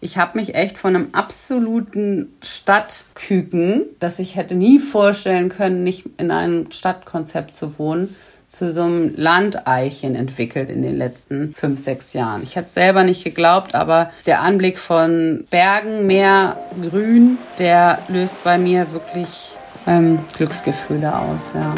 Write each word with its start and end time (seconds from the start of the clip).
Ich 0.00 0.16
habe 0.16 0.38
mich 0.38 0.54
echt 0.54 0.78
von 0.78 0.94
einem 0.94 1.08
absoluten 1.12 2.32
Stadtküken, 2.40 3.82
das 3.98 4.20
ich 4.20 4.36
hätte 4.36 4.54
nie 4.54 4.78
vorstellen 4.78 5.48
können, 5.48 5.82
nicht 5.82 6.04
in 6.18 6.30
einem 6.30 6.70
Stadtkonzept 6.70 7.52
zu 7.52 7.78
wohnen, 7.80 8.14
zu 8.46 8.70
so 8.72 8.82
einem 8.82 9.14
Landeichen 9.16 10.14
entwickelt 10.14 10.70
in 10.70 10.82
den 10.82 10.96
letzten 10.96 11.52
fünf, 11.52 11.80
sechs 11.82 12.12
Jahren. 12.12 12.44
Ich 12.44 12.54
hätte 12.54 12.68
es 12.68 12.74
selber 12.74 13.02
nicht 13.02 13.24
geglaubt, 13.24 13.74
aber 13.74 14.10
der 14.24 14.40
Anblick 14.40 14.78
von 14.78 15.44
Bergen, 15.50 16.06
Meer, 16.06 16.56
Grün, 16.80 17.36
der 17.58 17.98
löst 18.08 18.42
bei 18.44 18.56
mir 18.56 18.92
wirklich 18.92 19.50
ähm, 19.88 20.20
Glücksgefühle 20.36 21.14
aus. 21.14 21.50
Ja. 21.54 21.74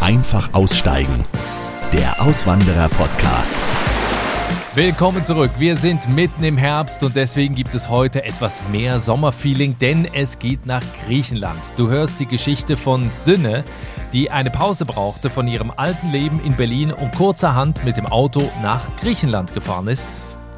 Einfach 0.00 0.54
aussteigen. 0.54 1.24
Der 1.92 2.22
Auswanderer-Podcast. 2.22 3.56
Willkommen 4.76 5.24
zurück. 5.24 5.52
Wir 5.56 5.74
sind 5.74 6.06
mitten 6.06 6.44
im 6.44 6.58
Herbst 6.58 7.02
und 7.02 7.16
deswegen 7.16 7.54
gibt 7.54 7.72
es 7.72 7.88
heute 7.88 8.22
etwas 8.24 8.62
mehr 8.70 9.00
Sommerfeeling, 9.00 9.78
denn 9.78 10.06
es 10.12 10.38
geht 10.38 10.66
nach 10.66 10.82
Griechenland. 11.06 11.72
Du 11.78 11.88
hörst 11.88 12.20
die 12.20 12.26
Geschichte 12.26 12.76
von 12.76 13.08
Sünne, 13.08 13.64
die 14.12 14.30
eine 14.30 14.50
Pause 14.50 14.84
brauchte 14.84 15.30
von 15.30 15.48
ihrem 15.48 15.72
alten 15.74 16.12
Leben 16.12 16.44
in 16.44 16.54
Berlin 16.56 16.92
und 16.92 17.16
kurzerhand 17.16 17.86
mit 17.86 17.96
dem 17.96 18.04
Auto 18.04 18.50
nach 18.60 18.82
Griechenland 18.98 19.54
gefahren 19.54 19.88
ist. 19.88 20.06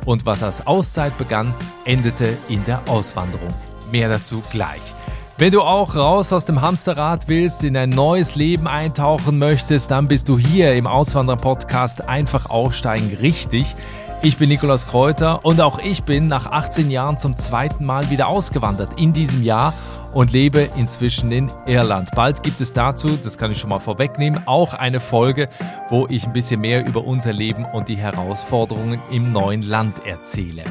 Und 0.04 0.26
was 0.26 0.42
als 0.42 0.66
Auszeit 0.66 1.16
begann, 1.16 1.54
endete 1.84 2.36
in 2.48 2.64
der 2.64 2.82
Auswanderung. 2.88 3.54
Mehr 3.92 4.08
dazu 4.08 4.42
gleich. 4.50 4.82
Wenn 5.40 5.52
du 5.52 5.62
auch 5.62 5.94
raus 5.94 6.32
aus 6.32 6.44
dem 6.44 6.60
Hamsterrad 6.60 7.28
willst, 7.28 7.62
in 7.62 7.76
ein 7.76 7.90
neues 7.90 8.34
Leben 8.34 8.66
eintauchen 8.66 9.38
möchtest, 9.38 9.92
dann 9.92 10.08
bist 10.08 10.28
du 10.28 10.36
hier 10.36 10.74
im 10.74 10.88
Auswanderer-Podcast 10.88 12.08
einfach 12.08 12.50
aufsteigen 12.50 13.16
richtig. 13.20 13.76
Ich 14.20 14.36
bin 14.36 14.48
Nikolaus 14.48 14.84
Kräuter 14.88 15.44
und 15.44 15.60
auch 15.60 15.78
ich 15.78 16.02
bin 16.02 16.26
nach 16.26 16.50
18 16.50 16.90
Jahren 16.90 17.18
zum 17.18 17.36
zweiten 17.36 17.84
Mal 17.84 18.10
wieder 18.10 18.26
ausgewandert 18.26 19.00
in 19.00 19.12
diesem 19.12 19.44
Jahr 19.44 19.72
und 20.12 20.32
lebe 20.32 20.68
inzwischen 20.76 21.30
in 21.30 21.48
Irland. 21.66 22.10
Bald 22.16 22.42
gibt 22.42 22.60
es 22.60 22.72
dazu, 22.72 23.16
das 23.16 23.38
kann 23.38 23.52
ich 23.52 23.58
schon 23.58 23.70
mal 23.70 23.78
vorwegnehmen, 23.78 24.42
auch 24.48 24.74
eine 24.74 24.98
Folge, 24.98 25.48
wo 25.88 26.08
ich 26.08 26.26
ein 26.26 26.32
bisschen 26.32 26.60
mehr 26.60 26.84
über 26.84 27.04
unser 27.04 27.32
Leben 27.32 27.64
und 27.64 27.88
die 27.88 27.96
Herausforderungen 27.96 29.00
im 29.12 29.32
neuen 29.32 29.62
Land 29.62 30.04
erzähle. 30.04 30.64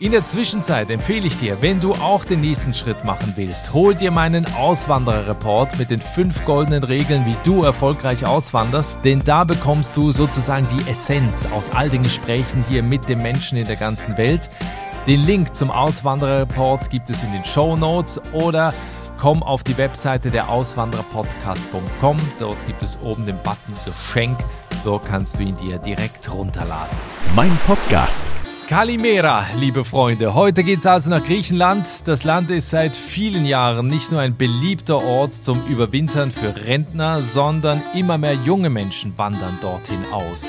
In 0.00 0.10
der 0.10 0.26
Zwischenzeit 0.26 0.90
empfehle 0.90 1.28
ich 1.28 1.36
dir, 1.36 1.62
wenn 1.62 1.80
du 1.80 1.92
auch 1.92 2.24
den 2.24 2.40
nächsten 2.40 2.74
Schritt 2.74 3.04
machen 3.04 3.34
willst, 3.36 3.72
hol 3.72 3.94
dir 3.94 4.10
meinen 4.10 4.44
Auswanderer-Report 4.56 5.78
mit 5.78 5.90
den 5.90 6.00
fünf 6.00 6.44
goldenen 6.44 6.82
Regeln, 6.82 7.24
wie 7.26 7.36
du 7.44 7.62
erfolgreich 7.62 8.26
auswanderst, 8.26 8.98
denn 9.04 9.22
da 9.22 9.44
bekommst 9.44 9.96
du 9.96 10.10
sozusagen 10.10 10.66
die 10.66 10.90
Essenz 10.90 11.46
aus 11.54 11.70
all 11.72 11.90
den 11.90 12.02
Gesprächen 12.02 12.64
hier 12.68 12.82
mit 12.82 13.08
den 13.08 13.22
Menschen 13.22 13.56
in 13.56 13.68
der 13.68 13.76
ganzen 13.76 14.18
Welt. 14.18 14.50
Den 15.06 15.24
Link 15.26 15.54
zum 15.54 15.70
Auswanderer-Report 15.70 16.90
gibt 16.90 17.08
es 17.08 17.22
in 17.22 17.30
den 17.30 17.44
Show 17.44 17.76
Notes 17.76 18.20
oder 18.32 18.74
komm 19.16 19.44
auf 19.44 19.62
die 19.62 19.78
Webseite 19.78 20.28
der 20.28 20.48
Auswandererpodcast.com. 20.48 22.16
Dort 22.40 22.66
gibt 22.66 22.82
es 22.82 22.98
oben 23.00 23.26
den 23.26 23.36
Button 23.44 23.74
Geschenk. 23.84 24.38
Dort 24.82 25.06
kannst 25.06 25.38
du 25.38 25.44
ihn 25.44 25.56
dir 25.56 25.78
direkt 25.78 26.32
runterladen. 26.32 26.96
Mein 27.36 27.56
Podcast 27.64 28.24
Kalimera, 28.66 29.44
liebe 29.60 29.84
Freunde. 29.84 30.32
Heute 30.32 30.64
geht's 30.64 30.86
also 30.86 31.10
nach 31.10 31.22
Griechenland. 31.22 31.86
Das 32.06 32.24
Land 32.24 32.50
ist 32.50 32.70
seit 32.70 32.96
vielen 32.96 33.44
Jahren 33.44 33.84
nicht 33.84 34.10
nur 34.10 34.20
ein 34.22 34.38
beliebter 34.38 35.04
Ort 35.04 35.34
zum 35.34 35.62
Überwintern 35.66 36.30
für 36.30 36.56
Rentner, 36.56 37.20
sondern 37.20 37.82
immer 37.94 38.16
mehr 38.16 38.32
junge 38.32 38.70
Menschen 38.70 39.18
wandern 39.18 39.58
dorthin 39.60 40.02
aus. 40.10 40.48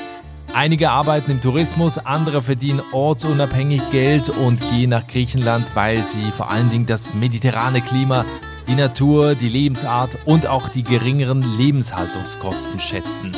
Einige 0.54 0.90
arbeiten 0.90 1.32
im 1.32 1.42
Tourismus, 1.42 1.98
andere 1.98 2.40
verdienen 2.40 2.80
ortsunabhängig 2.90 3.82
Geld 3.90 4.30
und 4.30 4.60
gehen 4.70 4.90
nach 4.90 5.06
Griechenland, 5.06 5.70
weil 5.74 5.98
sie 5.98 6.30
vor 6.34 6.50
allen 6.50 6.70
Dingen 6.70 6.86
das 6.86 7.12
mediterrane 7.12 7.82
Klima, 7.82 8.24
die 8.66 8.76
Natur, 8.76 9.34
die 9.34 9.50
Lebensart 9.50 10.16
und 10.24 10.46
auch 10.46 10.70
die 10.70 10.84
geringeren 10.84 11.44
Lebenshaltungskosten 11.58 12.80
schätzen. 12.80 13.32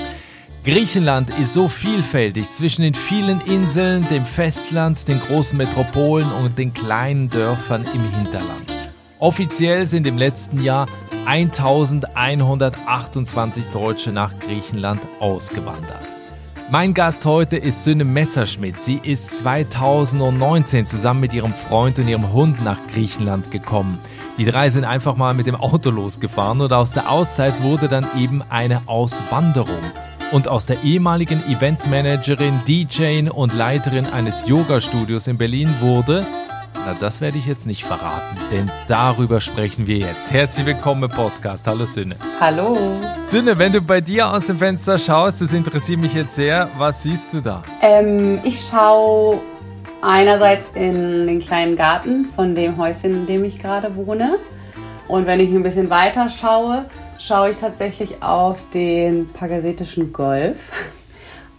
Griechenland 0.69 1.31
ist 1.39 1.55
so 1.55 1.67
vielfältig 1.67 2.51
zwischen 2.51 2.83
den 2.83 2.93
vielen 2.93 3.41
Inseln, 3.47 4.07
dem 4.11 4.27
Festland, 4.27 5.09
den 5.09 5.19
großen 5.19 5.57
Metropolen 5.57 6.31
und 6.31 6.59
den 6.59 6.75
kleinen 6.75 7.31
Dörfern 7.31 7.87
im 7.95 8.15
Hinterland. 8.15 8.71
Offiziell 9.19 9.87
sind 9.87 10.07
im 10.07 10.19
letzten 10.19 10.63
Jahr 10.63 10.87
1128 11.25 13.69
Deutsche 13.69 14.13
nach 14.13 14.39
Griechenland 14.41 15.01
ausgewandert. 15.21 16.03
Mein 16.71 16.93
Gast 16.93 17.25
heute 17.25 17.57
ist 17.57 17.85
Sünne 17.85 18.05
Messerschmidt. 18.05 18.79
Sie 18.79 19.01
ist 19.03 19.39
2019 19.39 20.85
zusammen 20.85 21.21
mit 21.21 21.33
ihrem 21.33 21.55
Freund 21.55 21.99
und 21.99 22.09
ihrem 22.09 22.31
Hund 22.35 22.63
nach 22.63 22.87
Griechenland 22.93 23.51
gekommen. 23.51 24.01
Die 24.37 24.45
drei 24.45 24.69
sind 24.69 24.85
einfach 24.85 25.17
mal 25.17 25.33
mit 25.33 25.47
dem 25.47 25.57
Auto 25.57 25.89
losgefahren 25.89 26.61
und 26.61 26.75
aus 26.75 26.91
der 26.91 27.11
Auszeit 27.11 27.63
wurde 27.63 27.89
dann 27.89 28.07
eben 28.19 28.43
eine 28.51 28.87
Auswanderung 28.87 29.81
und 30.31 30.49
aus 30.49 30.67
der 30.67 30.83
ehemaligen 30.85 31.43
Eventmanagerin, 31.49 32.61
DJ 32.67 33.29
und 33.31 33.55
Leiterin 33.55 34.07
eines 34.07 34.47
Yoga-Studios 34.47 35.27
in 35.27 35.39
Berlin 35.39 35.75
wurde, 35.81 36.27
na 36.75 36.95
das 37.01 37.21
werde 37.21 37.39
ich 37.39 37.47
jetzt 37.47 37.67
nicht 37.67 37.85
verraten, 37.85 38.37
denn 38.53 38.71
darüber 38.89 39.41
sprechen 39.41 39.87
wir 39.87 39.97
jetzt. 39.97 40.33
Herzlich 40.33 40.67
willkommen 40.67 41.05
im 41.05 41.11
Podcast. 41.11 41.67
Hallo 41.67 41.87
Sünne. 41.87 42.17
Hallo. 42.41 42.77
Sünne, 43.31 43.59
wenn 43.59 43.73
du 43.73 43.81
bei 43.81 44.01
dir 44.01 44.33
aus 44.33 44.47
dem 44.47 44.59
Fenster 44.59 44.99
schaust, 44.99 45.41
das 45.41 45.53
interessiert 45.53 46.01
mich 46.01 46.15
jetzt 46.15 46.35
sehr, 46.35 46.69
was 46.77 47.03
siehst 47.03 47.33
du 47.33 47.41
da? 47.41 47.63
Ähm, 47.81 48.41
ich 48.45 48.61
schaue 48.61 49.41
einerseits 50.03 50.69
in 50.75 51.27
den 51.27 51.41
kleinen 51.41 51.75
Garten 51.75 52.27
von 52.37 52.55
dem 52.55 52.77
Häuschen, 52.77 53.13
in 53.13 53.27
dem 53.27 53.45
ich 53.45 53.59
gerade 53.59 53.97
wohne. 53.97 54.39
Und 55.09 55.27
wenn 55.27 55.41
ich 55.41 55.51
ein 55.51 55.63
bisschen 55.63 55.89
weiter 55.89 56.29
schaue, 56.29 56.85
schaue 57.19 57.51
ich 57.51 57.57
tatsächlich 57.57 58.23
auf 58.23 58.63
den 58.71 59.29
Pagasetischen 59.33 60.13
Golf, 60.13 60.71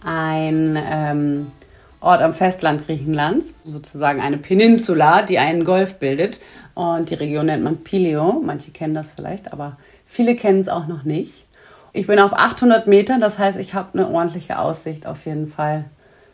ein 0.04 0.78
ähm, 0.82 1.52
Ort 2.00 2.22
am 2.22 2.32
Festland 2.32 2.86
Griechenlands, 2.86 3.54
sozusagen 3.64 4.20
eine 4.20 4.38
Peninsula, 4.38 5.22
die 5.22 5.38
einen 5.38 5.64
Golf 5.64 5.98
bildet. 5.98 6.40
Und 6.74 7.10
die 7.10 7.14
Region 7.14 7.46
nennt 7.46 7.62
man 7.62 7.78
Pilio. 7.78 8.40
Manche 8.44 8.70
kennen 8.70 8.94
das 8.94 9.12
vielleicht, 9.12 9.52
aber 9.52 9.76
viele 10.06 10.34
kennen 10.34 10.60
es 10.60 10.68
auch 10.68 10.86
noch 10.86 11.04
nicht. 11.04 11.44
Ich 11.92 12.06
bin 12.06 12.18
auf 12.18 12.32
800 12.32 12.86
Metern, 12.86 13.20
das 13.20 13.38
heißt, 13.38 13.58
ich 13.58 13.74
habe 13.74 13.98
eine 13.98 14.08
ordentliche 14.08 14.58
Aussicht 14.58 15.06
auf 15.06 15.26
jeden 15.26 15.48
Fall. 15.48 15.84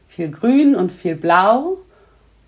Viel 0.07 0.31
Grün 0.31 0.77
und 0.77 0.93
viel 0.93 1.17
Blau 1.17 1.79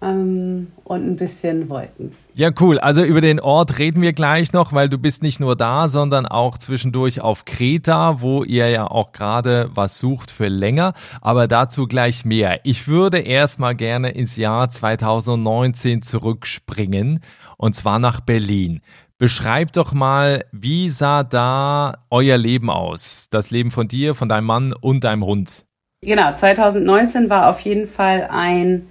und 0.00 0.68
ein 0.88 1.16
bisschen 1.16 1.68
Wolken. 1.68 2.12
Ja, 2.34 2.50
cool. 2.60 2.78
Also 2.78 3.02
über 3.02 3.20
den 3.20 3.40
Ort 3.40 3.78
reden 3.78 4.00
wir 4.00 4.12
gleich 4.12 4.52
noch, 4.52 4.72
weil 4.72 4.88
du 4.88 4.96
bist 4.96 5.22
nicht 5.22 5.40
nur 5.40 5.56
da, 5.56 5.88
sondern 5.88 6.24
auch 6.24 6.56
zwischendurch 6.56 7.20
auf 7.20 7.44
Kreta, 7.44 8.20
wo 8.20 8.44
ihr 8.44 8.68
ja 8.68 8.88
auch 8.88 9.10
gerade 9.10 9.70
was 9.74 9.98
sucht 9.98 10.30
für 10.30 10.46
länger. 10.46 10.94
Aber 11.20 11.48
dazu 11.48 11.88
gleich 11.88 12.24
mehr. 12.24 12.60
Ich 12.62 12.86
würde 12.86 13.18
erstmal 13.18 13.74
gerne 13.74 14.10
ins 14.10 14.36
Jahr 14.36 14.70
2019 14.70 16.02
zurückspringen 16.02 17.20
und 17.56 17.74
zwar 17.74 17.98
nach 17.98 18.20
Berlin. 18.20 18.80
Beschreib 19.18 19.72
doch 19.72 19.92
mal, 19.92 20.44
wie 20.52 20.90
sah 20.90 21.24
da 21.24 22.04
euer 22.08 22.38
Leben 22.38 22.70
aus? 22.70 23.26
Das 23.30 23.50
Leben 23.50 23.72
von 23.72 23.88
dir, 23.88 24.14
von 24.14 24.28
deinem 24.28 24.46
Mann 24.46 24.72
und 24.72 25.02
deinem 25.02 25.24
Hund. 25.24 25.66
Genau, 26.02 26.32
2019 26.32 27.28
war 27.28 27.50
auf 27.50 27.58
jeden 27.62 27.88
Fall 27.88 28.28
ein 28.30 28.86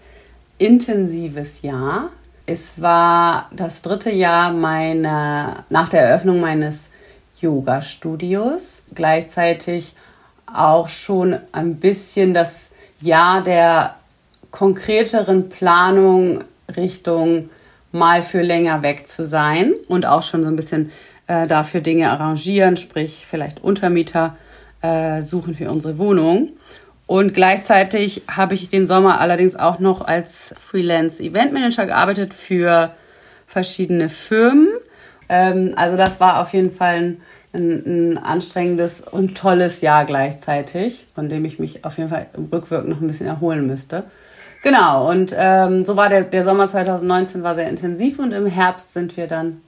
intensives 0.58 1.62
Jahr. 1.62 2.10
Es 2.46 2.82
war 2.82 3.50
das 3.54 3.82
dritte 3.82 4.12
Jahr 4.12 4.52
meiner, 4.54 5.66
nach 5.70 5.90
der 5.90 6.02
Eröffnung 6.02 6.40
meines 6.40 6.90
Yoga-Studios. 7.42 8.82
Gleichzeitig 8.96 9.94
auch 10.46 10.88
schon 10.88 11.38
ein 11.52 11.76
bisschen 11.76 12.34
das 12.34 12.72
Jahr 13.02 13.44
der 13.44 13.96
konkreteren 14.52 15.50
Planung 15.50 16.44
Richtung 16.76 17.50
mal 17.92 18.24
für 18.24 18.42
länger 18.42 18.82
weg 18.82 19.08
zu 19.08 19.26
sein 19.26 19.74
und 19.88 20.06
auch 20.06 20.24
schon 20.24 20.44
so 20.44 20.50
ein 20.50 20.56
bisschen 20.56 20.92
äh, 21.28 21.48
dafür 21.48 21.82
Dinge 21.82 22.12
arrangieren, 22.12 22.78
sprich 22.78 23.26
vielleicht 23.30 23.64
Untermieter 23.64 24.36
äh, 24.82 25.22
suchen 25.22 25.56
für 25.56 25.70
unsere 25.70 25.98
Wohnung. 25.98 26.52
Und 27.08 27.34
gleichzeitig 27.34 28.24
habe 28.30 28.54
ich 28.54 28.68
den 28.68 28.86
Sommer 28.86 29.22
allerdings 29.22 29.56
auch 29.56 29.80
noch 29.80 30.02
als 30.02 30.54
Freelance 30.60 31.24
Event 31.24 31.54
Manager 31.54 31.86
gearbeitet 31.86 32.34
für 32.34 32.92
verschiedene 33.48 34.10
Firmen. 34.10 34.68
Ähm, 35.30 35.74
also 35.78 35.96
das 35.96 36.20
war 36.20 36.42
auf 36.42 36.54
jeden 36.54 36.72
Fall 36.72 36.96
ein, 36.96 37.22
ein, 37.54 37.84
ein, 37.86 38.18
anstrengendes 38.18 39.02
und 39.02 39.38
tolles 39.38 39.80
Jahr 39.80 40.06
gleichzeitig, 40.06 41.08
von 41.16 41.30
dem 41.30 41.46
ich 41.46 41.60
mich 41.60 41.86
auf 41.86 41.98
jeden 41.98 42.10
Fall 42.10 42.28
im 42.36 42.50
Rückwirken 42.52 42.90
noch 42.90 43.00
ein 43.00 43.08
bisschen 43.08 43.28
erholen 43.28 43.66
müsste. 43.66 44.04
Genau, 44.62 45.10
und 45.10 45.34
ähm, 45.38 45.86
so 45.86 45.96
war 45.96 46.10
der, 46.10 46.24
der 46.24 46.44
Sommer 46.44 46.68
2019 46.68 47.42
war 47.42 47.56
sehr 47.56 47.70
intensiv 47.70 48.20
und 48.20 48.34
im 48.34 48.48
Herbst 48.48 48.92
sind 48.92 49.16
wir 49.16 49.28
dann 49.28 49.62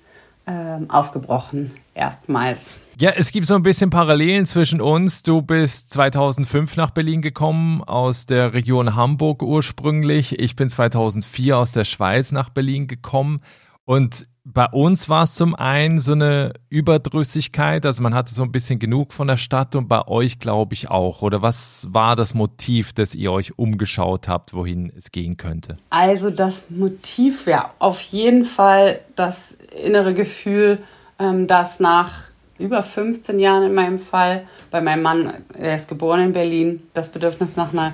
aufgebrochen, 0.88 1.72
erstmals. 1.94 2.80
Ja, 2.98 3.12
es 3.12 3.31
gibt 3.31 3.48
so 3.48 3.56
ein 3.56 3.63
bisschen 3.63 3.90
Parallelen 3.90 4.46
zwischen 4.46 4.81
uns. 4.81 5.24
Du 5.24 5.42
bist 5.42 5.90
2005 5.92 6.75
nach 6.75 6.92
Berlin 6.92 7.22
gekommen, 7.22 7.81
aus 7.84 8.25
der 8.25 8.54
Region 8.54 8.96
Hamburg 8.96 9.42
ursprünglich. 9.42 10.38
Ich 10.38 10.56
bin 10.57 10.69
2004 10.69 11.57
aus 11.57 11.72
der 11.72 11.86
Schweiz 11.86 12.31
nach 12.31 12.50
Berlin 12.50 12.88
gekommen. 12.88 13.42
Und 13.86 14.25
bei 14.45 14.65
uns 14.68 15.09
war 15.09 15.24
es 15.24 15.36
zum 15.36 15.53
einen 15.53 16.00
so 16.00 16.13
eine 16.13 16.53
Überdrüssigkeit, 16.69 17.86
also 17.86 18.01
man 18.01 18.13
hatte 18.13 18.33
so 18.33 18.44
ein 18.44 18.51
bisschen 18.51 18.80
genug 18.80 19.13
von 19.13 19.27
der 19.27 19.38
Stadt 19.38 19.75
und 19.75 19.88
bei 19.88 20.07
euch 20.07 20.39
glaube 20.39 20.74
ich 20.74 20.89
auch. 20.89 21.21
Oder 21.21 21.41
was 21.41 21.88
war 21.91 22.15
das 22.15 22.33
Motiv, 22.33 22.94
dass 22.94 23.15
ihr 23.15 23.31
euch 23.31 23.57
umgeschaut 23.59 24.27
habt, 24.27 24.53
wohin 24.53 24.91
es 24.97 25.12
gehen 25.12 25.38
könnte? 25.38 25.77
Also 25.89 26.30
das 26.30 26.65
Motiv 26.69 27.45
wäre 27.45 27.65
auf 27.80 28.01
jeden 28.01 28.45
Fall 28.45 29.00
das 29.15 29.57
innere 29.83 30.13
Gefühl, 30.13 30.80
ähm, 31.19 31.47
dass 31.47 31.80
nach 31.80 32.30
über 32.57 32.83
15 32.83 33.39
Jahren 33.39 33.63
in 33.63 33.74
meinem 33.74 34.00
Fall, 34.00 34.44
bei 34.71 34.81
meinem 34.81 35.01
Mann, 35.01 35.33
er 35.53 35.75
ist 35.75 35.88
geboren 35.88 36.21
in 36.21 36.33
Berlin, 36.33 36.83
das 36.94 37.09
Bedürfnis 37.09 37.56
nach 37.56 37.71
einer 37.71 37.94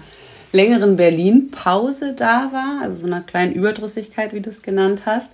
längeren 0.51 0.95
Berlin-Pause 0.95 2.13
da 2.13 2.49
war, 2.51 2.81
also 2.81 3.01
so 3.01 3.05
einer 3.05 3.21
kleinen 3.21 3.53
Überdrüssigkeit, 3.53 4.33
wie 4.33 4.41
du 4.41 4.49
es 4.49 4.63
genannt 4.63 5.03
hast. 5.05 5.33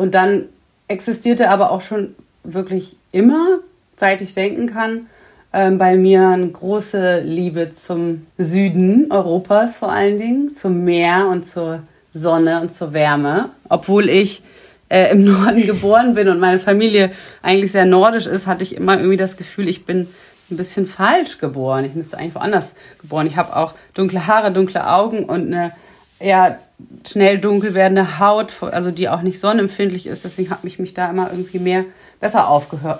Und 0.00 0.14
dann 0.14 0.46
existierte 0.88 1.50
aber 1.50 1.70
auch 1.70 1.82
schon 1.82 2.14
wirklich 2.42 2.96
immer, 3.12 3.58
seit 3.96 4.22
ich 4.22 4.32
denken 4.32 4.72
kann, 4.72 5.08
ähm, 5.52 5.76
bei 5.76 5.94
mir 5.96 6.26
eine 6.28 6.48
große 6.48 7.20
Liebe 7.20 7.70
zum 7.74 8.26
Süden 8.38 9.12
Europas 9.12 9.76
vor 9.76 9.92
allen 9.92 10.16
Dingen, 10.16 10.54
zum 10.54 10.84
Meer 10.84 11.28
und 11.28 11.44
zur 11.44 11.82
Sonne 12.14 12.62
und 12.62 12.72
zur 12.72 12.94
Wärme. 12.94 13.50
Obwohl 13.68 14.08
ich 14.08 14.42
äh, 14.88 15.10
im 15.10 15.24
Norden 15.30 15.66
geboren 15.66 16.14
bin 16.14 16.28
und 16.28 16.40
meine 16.40 16.60
Familie 16.60 17.10
eigentlich 17.42 17.72
sehr 17.72 17.84
nordisch 17.84 18.26
ist, 18.26 18.46
hatte 18.46 18.64
ich 18.64 18.76
immer 18.76 18.96
irgendwie 18.96 19.18
das 19.18 19.36
Gefühl, 19.36 19.68
ich 19.68 19.84
bin 19.84 20.08
ein 20.50 20.56
bisschen 20.56 20.86
falsch 20.86 21.36
geboren. 21.36 21.84
Ich 21.84 21.94
müsste 21.94 22.16
eigentlich 22.16 22.36
woanders 22.36 22.74
geboren. 23.02 23.26
Ich 23.26 23.36
habe 23.36 23.54
auch 23.54 23.74
dunkle 23.92 24.26
Haare, 24.26 24.50
dunkle 24.50 24.90
Augen 24.90 25.26
und 25.26 25.48
eine 25.48 25.72
eher 26.20 26.58
schnell 27.06 27.38
dunkel 27.38 27.74
werdende 27.74 28.18
Haut, 28.18 28.62
also 28.62 28.90
die 28.90 29.08
auch 29.08 29.22
nicht 29.22 29.40
sonnenempfindlich 29.40 30.06
ist. 30.06 30.24
Deswegen 30.24 30.50
habe 30.50 30.66
ich 30.66 30.78
mich 30.78 30.94
da 30.94 31.10
immer 31.10 31.30
irgendwie 31.30 31.58
mehr 31.58 31.84
besser 32.20 32.40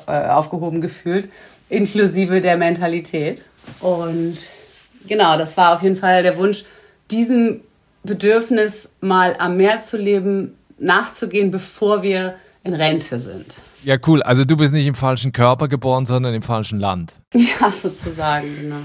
äh, 0.06 0.26
aufgehoben 0.28 0.80
gefühlt, 0.80 1.30
inklusive 1.68 2.40
der 2.40 2.56
Mentalität. 2.56 3.44
Und 3.80 4.36
genau, 5.06 5.38
das 5.38 5.56
war 5.56 5.74
auf 5.74 5.82
jeden 5.82 5.96
Fall 5.96 6.22
der 6.22 6.36
Wunsch, 6.36 6.64
diesem 7.10 7.60
Bedürfnis 8.02 8.90
mal 9.00 9.36
am 9.38 9.56
Meer 9.56 9.80
zu 9.80 9.96
leben, 9.96 10.56
nachzugehen, 10.78 11.50
bevor 11.50 12.02
wir 12.02 12.34
in 12.64 12.74
Rente 12.74 13.18
sind. 13.18 13.54
Ja, 13.84 13.96
cool. 14.06 14.22
Also 14.22 14.44
du 14.44 14.56
bist 14.56 14.72
nicht 14.72 14.86
im 14.86 14.94
falschen 14.94 15.32
Körper 15.32 15.68
geboren, 15.68 16.06
sondern 16.06 16.34
im 16.34 16.42
falschen 16.42 16.80
Land. 16.80 17.14
Ja, 17.34 17.70
sozusagen, 17.70 18.56
genau. 18.56 18.76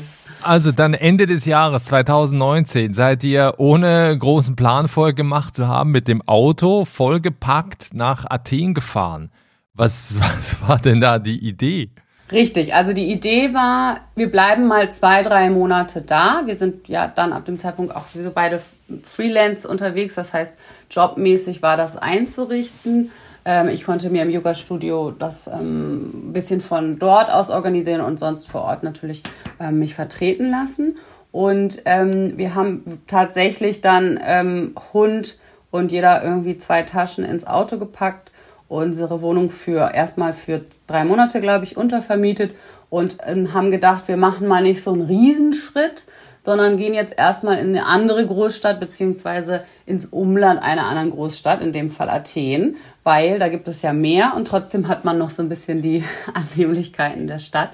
Also 0.42 0.72
dann 0.72 0.94
Ende 0.94 1.26
des 1.26 1.46
Jahres 1.46 1.86
2019 1.86 2.94
seid 2.94 3.24
ihr 3.24 3.56
ohne 3.58 4.18
großen 4.18 4.56
Plan 4.56 4.88
vorher 4.88 5.14
gemacht 5.14 5.56
zu 5.56 5.68
haben 5.68 5.92
mit 5.92 6.08
dem 6.08 6.22
Auto 6.28 6.86
vollgepackt 6.86 7.94
nach 7.94 8.26
Athen 8.30 8.74
gefahren. 8.74 9.32
Was, 9.74 10.18
was 10.20 10.68
war 10.68 10.80
denn 10.80 11.02
da 11.02 11.20
die 11.20 11.40
Idee? 11.40 11.90
Richtig, 12.32 12.74
also 12.74 12.92
die 12.92 13.12
Idee 13.12 13.54
war, 13.54 14.00
wir 14.16 14.32
bleiben 14.32 14.66
mal 14.66 14.92
zwei, 14.92 15.22
drei 15.22 15.52
Monate 15.52 16.02
da. 16.02 16.42
Wir 16.46 16.56
sind 16.56 16.88
ja 16.88 17.08
dann 17.08 17.32
ab 17.34 17.46
dem 17.46 17.60
Zeitpunkt 17.60 17.96
auch 17.96 18.08
sowieso 18.08 18.32
beide 18.32 18.62
Freelance 19.04 19.68
unterwegs. 19.68 20.16
Das 20.16 20.34
heißt, 20.34 20.58
jobmäßig 20.90 21.62
war 21.62 21.78
das 21.78 21.98
einzurichten. 21.98 23.12
Ähm, 23.46 23.70
ich 23.70 23.86
konnte 23.86 24.10
mir 24.10 24.24
im 24.24 24.30
Yoga-Studio 24.30 25.12
das 25.12 25.48
ähm, 25.48 26.30
ein 26.30 26.34
bisschen 26.34 26.62
von 26.62 26.98
dort 27.00 27.32
aus 27.32 27.52
organisieren 27.52 28.02
und 28.02 28.20
sonst 28.20 28.48
vor 28.48 28.64
Ort 28.64 28.84
natürlich 28.84 29.22
ähm, 29.60 29.80
mich 29.80 29.94
vertreten 29.94 30.50
lassen. 30.50 30.98
Und 31.32 31.82
ähm, 31.86 32.38
wir 32.38 32.56
haben 32.56 32.84
tatsächlich 33.08 33.82
dann 33.82 34.20
ähm, 34.24 34.74
Hund 34.94 35.38
und 35.70 35.92
jeder 35.92 36.24
irgendwie 36.24 36.58
zwei 36.58 36.82
Taschen 36.84 37.26
ins 37.26 37.46
Auto 37.46 37.78
gepackt, 37.78 38.32
unsere 38.68 39.22
Wohnung 39.22 39.52
für 39.52 39.94
erstmal 39.94 40.34
für 40.34 40.62
drei 40.88 41.06
Monate, 41.06 41.42
glaube 41.42 41.66
ich, 41.66 41.78
untervermietet 41.78 42.56
und 42.90 43.18
ähm, 43.26 43.54
haben 43.54 43.70
gedacht, 43.70 44.08
wir 44.08 44.18
machen 44.18 44.48
mal 44.48 44.64
nicht 44.64 44.82
so 44.82 44.94
einen 44.94 45.02
Riesenschritt, 45.02 46.06
sondern 46.46 46.78
gehen 46.78 46.94
jetzt 46.94 47.18
erstmal 47.18 47.58
in 47.58 47.70
eine 47.70 47.88
andere 47.88 48.26
Großstadt 48.26 48.80
beziehungsweise 48.80 49.64
ins 49.88 50.06
Umland 50.06 50.62
einer 50.62 50.86
anderen 50.86 51.10
Großstadt, 51.10 51.62
in 51.62 51.74
dem 51.74 51.90
Fall 51.90 52.10
Athen, 52.10 52.78
weil 53.04 53.40
da 53.40 53.50
gibt 53.50 53.68
es 53.68 53.82
ja 53.82 53.94
mehr 53.94 54.34
und 54.36 54.48
trotzdem 54.48 54.88
hat 54.88 55.06
man 55.06 55.18
noch 55.18 55.32
so 55.32 55.42
ein 55.42 55.50
bisschen 55.50 55.82
die 55.82 56.04
Annehmlichkeiten 56.34 57.28
der 57.28 57.40
Stadt. 57.40 57.72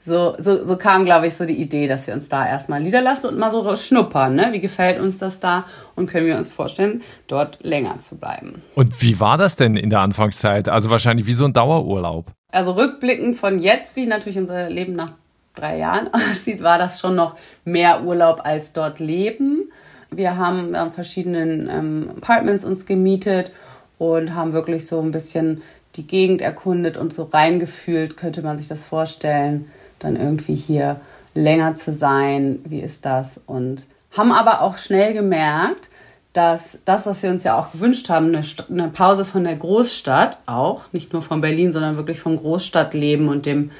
So, 0.00 0.36
so, 0.38 0.64
so 0.64 0.76
kam, 0.76 1.04
glaube 1.04 1.26
ich, 1.26 1.34
so 1.34 1.44
die 1.44 1.60
Idee, 1.60 1.88
dass 1.88 2.06
wir 2.06 2.14
uns 2.14 2.28
da 2.28 2.46
erstmal 2.46 2.80
niederlassen 2.80 3.28
und 3.28 3.38
mal 3.38 3.50
so 3.50 3.74
schnuppern. 3.74 4.36
Ne? 4.36 4.48
Wie 4.52 4.60
gefällt 4.60 5.00
uns 5.00 5.18
das 5.18 5.40
da 5.40 5.64
und 5.96 6.08
können 6.08 6.26
wir 6.26 6.36
uns 6.36 6.52
vorstellen, 6.52 7.02
dort 7.26 7.58
länger 7.64 7.98
zu 7.98 8.16
bleiben. 8.16 8.62
Und 8.76 9.02
wie 9.02 9.18
war 9.18 9.36
das 9.36 9.56
denn 9.56 9.76
in 9.76 9.90
der 9.90 10.00
Anfangszeit? 10.00 10.68
Also 10.68 10.90
wahrscheinlich 10.90 11.26
wie 11.26 11.34
so 11.34 11.44
ein 11.44 11.52
Dauerurlaub. 11.52 12.30
Also 12.52 12.72
rückblickend 12.72 13.36
von 13.36 13.58
jetzt, 13.58 13.96
wie 13.96 14.06
natürlich 14.06 14.38
unser 14.38 14.70
Leben 14.70 14.94
nach 14.94 15.10
drei 15.56 15.78
Jahren 15.78 16.08
aussieht, 16.12 16.62
war 16.62 16.78
das 16.78 17.00
schon 17.00 17.16
noch 17.16 17.36
mehr 17.64 18.04
Urlaub 18.04 18.42
als 18.44 18.72
dort 18.72 19.00
leben. 19.00 19.70
Wir 20.10 20.36
haben 20.36 20.72
dann 20.72 20.92
verschiedenen 20.92 21.68
ähm, 21.68 22.10
Apartments 22.16 22.64
uns 22.64 22.86
gemietet 22.86 23.50
und 23.98 24.34
haben 24.34 24.52
wirklich 24.52 24.86
so 24.86 25.00
ein 25.00 25.10
bisschen 25.10 25.62
die 25.96 26.06
Gegend 26.06 26.40
erkundet 26.40 26.96
und 26.96 27.12
so 27.12 27.24
reingefühlt, 27.24 28.16
könnte 28.16 28.42
man 28.42 28.58
sich 28.58 28.68
das 28.68 28.82
vorstellen, 28.82 29.70
dann 29.98 30.16
irgendwie 30.16 30.54
hier 30.54 31.00
länger 31.34 31.74
zu 31.74 31.92
sein, 31.92 32.60
wie 32.64 32.80
ist 32.80 33.04
das? 33.04 33.40
Und 33.46 33.86
haben 34.16 34.32
aber 34.32 34.62
auch 34.62 34.76
schnell 34.76 35.12
gemerkt, 35.12 35.88
dass 36.32 36.78
das, 36.84 37.06
was 37.06 37.22
wir 37.22 37.30
uns 37.30 37.44
ja 37.44 37.58
auch 37.58 37.72
gewünscht 37.72 38.10
haben, 38.10 38.26
eine, 38.26 38.42
eine 38.68 38.88
Pause 38.88 39.24
von 39.24 39.44
der 39.44 39.56
Großstadt 39.56 40.38
auch, 40.44 40.82
nicht 40.92 41.12
nur 41.12 41.22
von 41.22 41.40
Berlin, 41.40 41.72
sondern 41.72 41.96
wirklich 41.96 42.20
vom 42.20 42.36
Großstadtleben 42.36 43.28
und 43.28 43.46
dem 43.46 43.70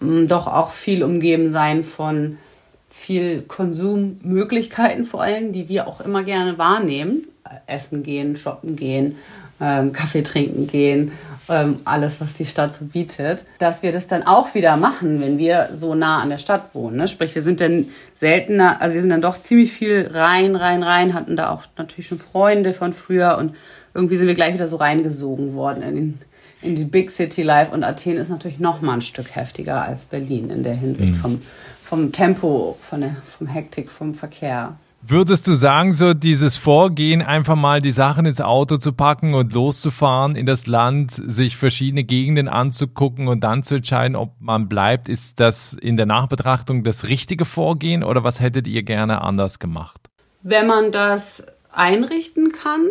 doch 0.00 0.46
auch 0.46 0.70
viel 0.70 1.02
umgeben 1.02 1.52
sein 1.52 1.84
von 1.84 2.38
viel 2.90 3.42
Konsummöglichkeiten 3.42 5.04
vor 5.04 5.22
allem, 5.22 5.52
die 5.52 5.68
wir 5.68 5.88
auch 5.88 6.00
immer 6.00 6.22
gerne 6.22 6.58
wahrnehmen. 6.58 7.28
Essen 7.66 8.02
gehen, 8.02 8.36
shoppen 8.36 8.76
gehen, 8.76 9.16
ähm, 9.60 9.92
Kaffee 9.92 10.22
trinken 10.22 10.66
gehen, 10.66 11.12
ähm, 11.48 11.76
alles, 11.84 12.20
was 12.20 12.34
die 12.34 12.46
Stadt 12.46 12.72
so 12.72 12.86
bietet, 12.86 13.44
dass 13.58 13.82
wir 13.82 13.92
das 13.92 14.06
dann 14.06 14.22
auch 14.22 14.54
wieder 14.54 14.76
machen, 14.76 15.20
wenn 15.20 15.38
wir 15.38 15.70
so 15.74 15.94
nah 15.94 16.20
an 16.20 16.30
der 16.30 16.38
Stadt 16.38 16.74
wohnen. 16.74 16.96
Ne? 16.96 17.08
Sprich, 17.08 17.34
wir 17.34 17.42
sind 17.42 17.60
dann 17.60 17.86
seltener, 18.14 18.80
also 18.80 18.94
wir 18.94 19.00
sind 19.00 19.10
dann 19.10 19.20
doch 19.20 19.38
ziemlich 19.38 19.72
viel 19.72 20.10
rein, 20.12 20.56
rein, 20.56 20.82
rein, 20.82 21.14
hatten 21.14 21.36
da 21.36 21.50
auch 21.50 21.62
natürlich 21.76 22.06
schon 22.06 22.18
Freunde 22.18 22.72
von 22.72 22.92
früher 22.92 23.36
und 23.38 23.54
irgendwie 23.92 24.16
sind 24.16 24.26
wir 24.26 24.34
gleich 24.34 24.54
wieder 24.54 24.68
so 24.68 24.76
reingesogen 24.76 25.54
worden 25.54 25.82
in, 25.82 25.94
den, 25.94 26.18
in 26.64 26.74
die 26.74 26.84
Big 26.84 27.10
City 27.10 27.42
Life 27.42 27.70
und 27.70 27.84
Athen 27.84 28.16
ist 28.16 28.28
natürlich 28.28 28.58
noch 28.58 28.80
mal 28.80 28.94
ein 28.94 29.00
Stück 29.02 29.34
heftiger 29.34 29.82
als 29.82 30.06
Berlin 30.06 30.50
in 30.50 30.62
der 30.62 30.74
Hinsicht 30.74 31.14
mhm. 31.14 31.18
vom, 31.18 31.42
vom 31.82 32.12
Tempo, 32.12 32.76
von 32.80 33.02
der, 33.02 33.16
vom 33.24 33.46
Hektik, 33.46 33.90
vom 33.90 34.14
Verkehr. 34.14 34.76
Würdest 35.06 35.46
du 35.46 35.52
sagen, 35.52 35.92
so 35.92 36.14
dieses 36.14 36.56
Vorgehen, 36.56 37.20
einfach 37.20 37.56
mal 37.56 37.82
die 37.82 37.90
Sachen 37.90 38.24
ins 38.24 38.40
Auto 38.40 38.78
zu 38.78 38.94
packen 38.94 39.34
und 39.34 39.52
loszufahren 39.52 40.34
in 40.34 40.46
das 40.46 40.66
Land, 40.66 41.12
sich 41.12 41.58
verschiedene 41.58 42.04
Gegenden 42.04 42.48
anzugucken 42.48 43.28
und 43.28 43.44
dann 43.44 43.62
zu 43.64 43.74
entscheiden, 43.74 44.16
ob 44.16 44.32
man 44.40 44.66
bleibt, 44.66 45.10
ist 45.10 45.40
das 45.40 45.74
in 45.74 45.98
der 45.98 46.06
Nachbetrachtung 46.06 46.84
das 46.84 47.04
richtige 47.04 47.44
Vorgehen 47.44 48.02
oder 48.02 48.24
was 48.24 48.40
hättet 48.40 48.66
ihr 48.66 48.82
gerne 48.82 49.20
anders 49.20 49.58
gemacht? 49.58 50.08
Wenn 50.42 50.66
man 50.66 50.90
das 50.90 51.44
einrichten 51.70 52.52
kann, 52.52 52.88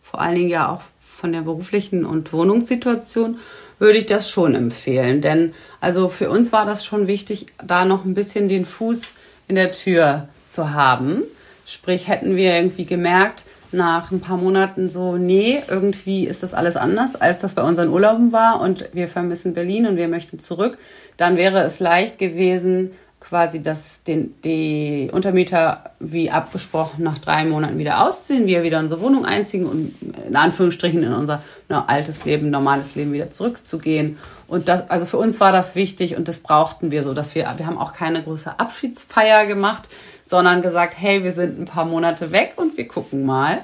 vor 0.00 0.22
allen 0.22 0.36
Dingen 0.36 0.48
ja 0.48 0.70
auch 0.70 0.82
von 1.22 1.32
der 1.32 1.40
beruflichen 1.40 2.04
und 2.04 2.34
Wohnungssituation, 2.34 3.38
würde 3.78 3.96
ich 3.96 4.04
das 4.04 4.28
schon 4.28 4.54
empfehlen. 4.54 5.22
Denn 5.22 5.54
also 5.80 6.10
für 6.10 6.28
uns 6.28 6.52
war 6.52 6.66
das 6.66 6.84
schon 6.84 7.06
wichtig, 7.06 7.46
da 7.64 7.86
noch 7.86 8.04
ein 8.04 8.12
bisschen 8.12 8.48
den 8.48 8.66
Fuß 8.66 9.00
in 9.48 9.54
der 9.54 9.72
Tür 9.72 10.28
zu 10.50 10.74
haben 10.74 11.22
Sprich, 11.64 12.08
hätten 12.08 12.36
wir 12.36 12.54
irgendwie 12.56 12.86
gemerkt, 12.86 13.44
nach 13.70 14.10
ein 14.10 14.20
paar 14.20 14.36
Monaten 14.36 14.90
so, 14.90 15.16
nee, 15.16 15.62
irgendwie 15.68 16.26
ist 16.26 16.42
das 16.42 16.52
alles 16.52 16.76
anders, 16.76 17.16
als 17.16 17.38
das 17.38 17.54
bei 17.54 17.62
unseren 17.62 17.88
Urlauben 17.88 18.32
war 18.32 18.60
und 18.60 18.88
wir 18.92 19.08
vermissen 19.08 19.54
Berlin 19.54 19.86
und 19.86 19.96
wir 19.96 20.08
möchten 20.08 20.38
zurück, 20.38 20.76
dann 21.16 21.36
wäre 21.38 21.62
es 21.62 21.80
leicht 21.80 22.18
gewesen, 22.18 22.90
quasi 23.22 23.62
das, 23.62 24.02
den, 24.02 24.34
die 24.42 25.08
Untermieter 25.12 25.92
wie 26.00 26.30
abgesprochen 26.30 27.04
nach 27.04 27.18
drei 27.18 27.44
Monaten 27.44 27.78
wieder 27.78 28.06
ausziehen, 28.06 28.46
wir 28.46 28.62
wieder 28.62 28.78
in 28.78 28.84
unsere 28.84 29.00
Wohnung 29.00 29.24
einziehen 29.24 29.64
und 29.64 29.94
in 30.26 30.36
Anführungsstrichen 30.36 31.02
in 31.02 31.12
unser 31.12 31.42
ne, 31.68 31.88
altes 31.88 32.24
Leben, 32.24 32.50
normales 32.50 32.94
Leben 32.94 33.12
wieder 33.12 33.30
zurückzugehen. 33.30 34.18
Und 34.48 34.68
das, 34.68 34.90
also 34.90 35.06
für 35.06 35.18
uns 35.18 35.40
war 35.40 35.52
das 35.52 35.76
wichtig 35.76 36.16
und 36.16 36.28
das 36.28 36.40
brauchten 36.40 36.90
wir 36.90 37.02
so, 37.02 37.14
dass 37.14 37.34
wir, 37.34 37.46
wir 37.56 37.66
haben 37.66 37.78
auch 37.78 37.92
keine 37.92 38.22
große 38.22 38.58
Abschiedsfeier 38.58 39.46
gemacht, 39.46 39.84
sondern 40.26 40.60
gesagt, 40.60 40.94
hey, 40.98 41.24
wir 41.24 41.32
sind 41.32 41.60
ein 41.60 41.64
paar 41.64 41.84
Monate 41.84 42.32
weg 42.32 42.54
und 42.56 42.76
wir 42.76 42.88
gucken 42.88 43.24
mal. 43.24 43.58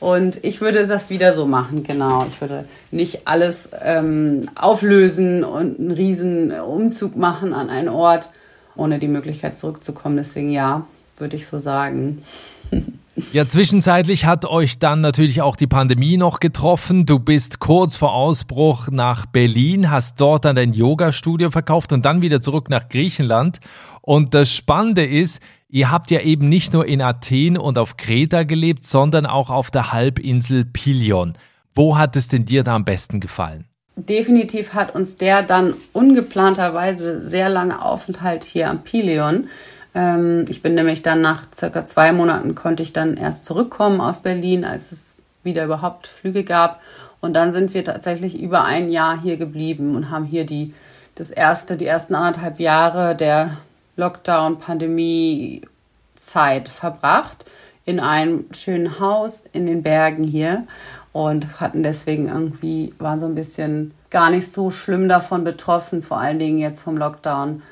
Und 0.00 0.42
ich 0.42 0.60
würde 0.60 0.86
das 0.86 1.10
wieder 1.10 1.32
so 1.32 1.46
machen, 1.46 1.84
genau. 1.84 2.26
Ich 2.26 2.40
würde 2.40 2.64
nicht 2.90 3.28
alles 3.28 3.68
ähm, 3.84 4.48
auflösen 4.56 5.44
und 5.44 5.78
einen 5.78 5.92
riesen 5.92 6.50
Umzug 6.60 7.14
machen 7.14 7.54
an 7.54 7.70
einen 7.70 7.88
Ort, 7.88 8.30
ohne 8.76 8.98
die 8.98 9.08
Möglichkeit 9.08 9.56
zurückzukommen. 9.56 10.16
Deswegen 10.16 10.50
ja, 10.50 10.86
würde 11.18 11.36
ich 11.36 11.46
so 11.46 11.58
sagen. 11.58 12.22
Ja, 13.32 13.46
zwischenzeitlich 13.46 14.24
hat 14.24 14.46
euch 14.46 14.78
dann 14.78 15.02
natürlich 15.02 15.42
auch 15.42 15.56
die 15.56 15.66
Pandemie 15.66 16.16
noch 16.16 16.40
getroffen. 16.40 17.04
Du 17.04 17.18
bist 17.18 17.60
kurz 17.60 17.94
vor 17.94 18.14
Ausbruch 18.14 18.88
nach 18.90 19.26
Berlin, 19.26 19.90
hast 19.90 20.18
dort 20.18 20.46
dann 20.46 20.56
dein 20.56 20.72
Yoga-Studio 20.72 21.50
verkauft 21.50 21.92
und 21.92 22.06
dann 22.06 22.22
wieder 22.22 22.40
zurück 22.40 22.70
nach 22.70 22.88
Griechenland. 22.88 23.60
Und 24.00 24.32
das 24.32 24.54
Spannende 24.54 25.04
ist, 25.04 25.40
ihr 25.68 25.90
habt 25.90 26.10
ja 26.10 26.20
eben 26.20 26.48
nicht 26.48 26.72
nur 26.72 26.86
in 26.86 27.02
Athen 27.02 27.58
und 27.58 27.76
auf 27.76 27.98
Kreta 27.98 28.44
gelebt, 28.44 28.86
sondern 28.86 29.26
auch 29.26 29.50
auf 29.50 29.70
der 29.70 29.92
Halbinsel 29.92 30.64
Pilion. 30.64 31.34
Wo 31.74 31.98
hat 31.98 32.16
es 32.16 32.28
denn 32.28 32.46
dir 32.46 32.64
da 32.64 32.74
am 32.74 32.84
besten 32.84 33.20
gefallen? 33.20 33.66
Definitiv 33.94 34.72
hat 34.72 34.94
uns 34.94 35.16
der 35.16 35.42
dann 35.42 35.74
ungeplanterweise 35.92 37.28
sehr 37.28 37.50
lange 37.50 37.84
Aufenthalt 37.84 38.44
hier 38.44 38.70
am 38.70 38.82
Pilion. 38.82 39.48
Ähm, 39.94 40.46
ich 40.48 40.62
bin 40.62 40.74
nämlich 40.74 41.02
dann 41.02 41.20
nach 41.20 41.42
circa 41.54 41.84
zwei 41.84 42.12
Monaten 42.12 42.54
konnte 42.54 42.82
ich 42.82 42.94
dann 42.94 43.18
erst 43.18 43.44
zurückkommen 43.44 44.00
aus 44.00 44.16
Berlin, 44.18 44.64
als 44.64 44.92
es 44.92 45.18
wieder 45.42 45.64
überhaupt 45.64 46.06
Flüge 46.06 46.42
gab. 46.42 46.80
Und 47.20 47.34
dann 47.34 47.52
sind 47.52 47.74
wir 47.74 47.84
tatsächlich 47.84 48.40
über 48.40 48.64
ein 48.64 48.90
Jahr 48.90 49.20
hier 49.20 49.36
geblieben 49.36 49.94
und 49.94 50.10
haben 50.10 50.24
hier 50.24 50.46
die, 50.46 50.72
das 51.14 51.30
erste, 51.30 51.76
die 51.76 51.84
ersten 51.86 52.14
anderthalb 52.14 52.60
Jahre 52.60 53.14
der 53.14 53.58
Lockdown-Pandemie-Zeit 53.96 56.70
verbracht. 56.70 57.44
In 57.84 58.00
einem 58.00 58.46
schönen 58.52 59.00
Haus 59.00 59.42
in 59.52 59.66
den 59.66 59.82
Bergen 59.82 60.24
hier 60.24 60.66
und 61.12 61.60
hatten 61.60 61.82
deswegen 61.82 62.28
irgendwie, 62.28 62.94
waren 62.98 63.20
so 63.20 63.26
ein 63.26 63.34
bisschen 63.34 63.92
gar 64.10 64.30
nicht 64.30 64.50
so 64.50 64.70
schlimm 64.70 65.08
davon 65.08 65.44
betroffen, 65.44 66.02
vor 66.02 66.18
allen 66.18 66.38
Dingen 66.38 66.58
jetzt 66.58 66.80
vom 66.80 66.96
Lockdown 66.96 67.62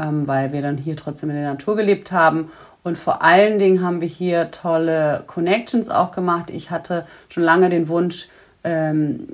ähm, 0.00 0.26
weil 0.26 0.52
wir 0.52 0.62
dann 0.62 0.76
hier 0.76 0.96
trotzdem 0.96 1.30
in 1.30 1.36
der 1.36 1.50
Natur 1.50 1.76
gelebt 1.76 2.12
haben. 2.12 2.50
Und 2.82 2.96
vor 2.96 3.22
allen 3.22 3.58
Dingen 3.58 3.82
haben 3.82 4.00
wir 4.00 4.08
hier 4.08 4.50
tolle 4.50 5.22
Connections 5.26 5.90
auch 5.90 6.12
gemacht. 6.12 6.50
Ich 6.50 6.70
hatte 6.70 7.06
schon 7.28 7.42
lange 7.42 7.68
den 7.68 7.88
Wunsch, 7.88 8.28
ähm, 8.64 9.26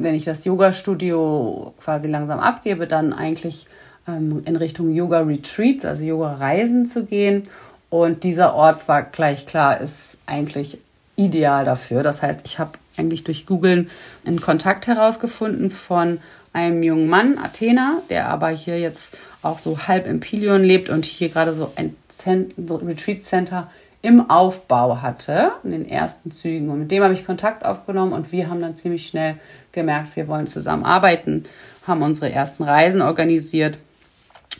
wenn 0.00 0.14
ich 0.14 0.24
das 0.24 0.44
Yoga-Studio 0.44 1.74
quasi 1.80 2.08
langsam 2.08 2.38
abgebe, 2.38 2.86
dann 2.86 3.12
eigentlich 3.12 3.66
ähm, 4.06 4.42
in 4.44 4.56
Richtung 4.56 4.92
Yoga-Retreats, 4.92 5.84
also 5.84 6.04
Yoga-Reisen 6.04 6.86
zu 6.86 7.04
gehen. 7.04 7.42
Und 7.90 8.22
dieser 8.22 8.54
Ort 8.54 8.88
war 8.88 9.02
gleich 9.02 9.46
klar, 9.46 9.80
ist 9.80 10.18
eigentlich 10.26 10.78
ideal 11.16 11.64
dafür. 11.64 12.02
Das 12.02 12.22
heißt, 12.22 12.42
ich 12.44 12.58
habe 12.58 12.72
eigentlich 12.96 13.24
durch 13.24 13.46
Googlen 13.46 13.90
einen 14.24 14.40
Kontakt 14.40 14.86
herausgefunden 14.86 15.70
von 15.70 16.20
einem 16.52 16.82
jungen 16.82 17.08
Mann, 17.08 17.38
Athena, 17.38 18.02
der 18.10 18.28
aber 18.28 18.50
hier 18.50 18.78
jetzt 18.78 19.16
auch 19.42 19.58
so 19.58 19.86
halb 19.86 20.06
im 20.06 20.20
Pilion 20.20 20.62
lebt 20.62 20.90
und 20.90 21.04
hier 21.04 21.28
gerade 21.28 21.54
so 21.54 21.72
ein 21.76 21.96
so 22.08 22.76
Retreat 22.76 23.22
Center 23.22 23.70
im 24.02 24.28
Aufbau 24.28 25.00
hatte, 25.00 25.52
in 25.62 25.70
den 25.70 25.88
ersten 25.88 26.30
Zügen. 26.30 26.68
Und 26.68 26.80
mit 26.80 26.90
dem 26.90 27.04
habe 27.04 27.14
ich 27.14 27.24
Kontakt 27.24 27.64
aufgenommen 27.64 28.12
und 28.12 28.32
wir 28.32 28.50
haben 28.50 28.60
dann 28.60 28.76
ziemlich 28.76 29.06
schnell 29.06 29.36
gemerkt, 29.70 30.16
wir 30.16 30.26
wollen 30.26 30.48
zusammenarbeiten, 30.48 31.44
haben 31.86 32.02
unsere 32.02 32.30
ersten 32.30 32.64
Reisen 32.64 33.00
organisiert. 33.00 33.78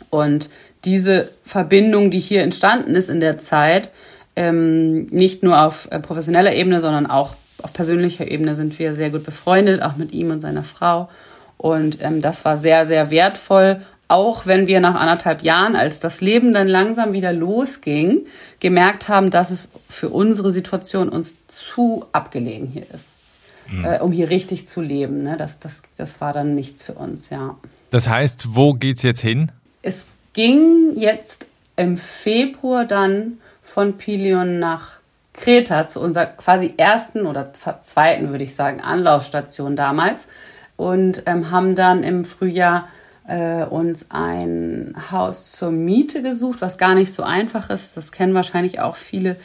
Und 0.09 0.49
diese 0.85 1.29
Verbindung, 1.43 2.09
die 2.09 2.19
hier 2.19 2.41
entstanden 2.41 2.95
ist 2.95 3.09
in 3.09 3.19
der 3.19 3.37
Zeit, 3.37 3.91
ähm, 4.35 5.05
nicht 5.07 5.43
nur 5.43 5.61
auf 5.61 5.87
äh, 5.91 5.99
professioneller 5.99 6.53
Ebene, 6.53 6.81
sondern 6.81 7.05
auch 7.05 7.35
auf 7.61 7.73
persönlicher 7.73 8.29
Ebene 8.29 8.55
sind 8.55 8.77
wir 8.79 8.95
sehr 8.95 9.09
gut 9.09 9.23
befreundet, 9.23 9.81
auch 9.81 9.95
mit 9.95 10.11
ihm 10.11 10.31
und 10.31 10.39
seiner 10.39 10.63
Frau. 10.63 11.09
Und 11.57 11.99
ähm, 12.01 12.21
das 12.21 12.43
war 12.45 12.57
sehr, 12.57 12.85
sehr 12.85 13.09
wertvoll, 13.09 13.79
auch 14.07 14.45
wenn 14.45 14.67
wir 14.67 14.79
nach 14.79 14.95
anderthalb 14.95 15.41
Jahren, 15.41 15.75
als 15.75 15.99
das 15.99 16.21
Leben 16.21 16.53
dann 16.53 16.67
langsam 16.67 17.13
wieder 17.13 17.33
losging, 17.33 18.25
gemerkt 18.59 19.07
haben, 19.07 19.31
dass 19.31 19.49
es 19.49 19.69
für 19.89 20.09
unsere 20.09 20.51
Situation 20.51 21.09
uns 21.09 21.37
zu 21.47 22.05
abgelegen 22.11 22.67
hier 22.67 22.85
ist, 22.93 23.19
mhm. 23.71 23.85
äh, 23.85 23.99
um 23.99 24.11
hier 24.11 24.29
richtig 24.29 24.67
zu 24.67 24.81
leben. 24.81 25.23
Ne? 25.23 25.37
Das, 25.37 25.59
das, 25.59 25.83
das 25.95 26.21
war 26.21 26.33
dann 26.33 26.53
nichts 26.53 26.83
für 26.83 26.93
uns, 26.93 27.29
ja. 27.29 27.55
Das 27.91 28.07
heißt, 28.09 28.55
wo 28.55 28.73
geht's 28.73 29.03
jetzt 29.03 29.21
hin? 29.21 29.51
Es 29.81 30.05
ging 30.33 30.93
jetzt 30.95 31.47
im 31.75 31.97
Februar 31.97 32.85
dann 32.85 33.39
von 33.63 33.97
Pilion 33.97 34.59
nach 34.59 34.99
Kreta 35.33 35.87
zu 35.87 35.99
unserer 35.99 36.27
quasi 36.27 36.73
ersten 36.77 37.25
oder 37.25 37.51
zweiten, 37.53 38.29
würde 38.29 38.43
ich 38.43 38.55
sagen, 38.55 38.81
Anlaufstation 38.81 39.75
damals 39.75 40.27
und 40.77 41.23
ähm, 41.25 41.51
haben 41.51 41.75
dann 41.75 42.03
im 42.03 42.23
Frühjahr 42.23 42.87
äh, 43.27 43.63
uns 43.63 44.07
ein 44.09 44.95
Haus 45.11 45.53
zur 45.53 45.71
Miete 45.71 46.21
gesucht, 46.21 46.61
was 46.61 46.77
gar 46.77 46.93
nicht 46.95 47.13
so 47.13 47.23
einfach 47.23 47.69
ist. 47.69 47.97
Das 47.97 48.11
kennen 48.11 48.33
wahrscheinlich 48.33 48.79
auch 48.79 48.95
viele, 48.95 49.35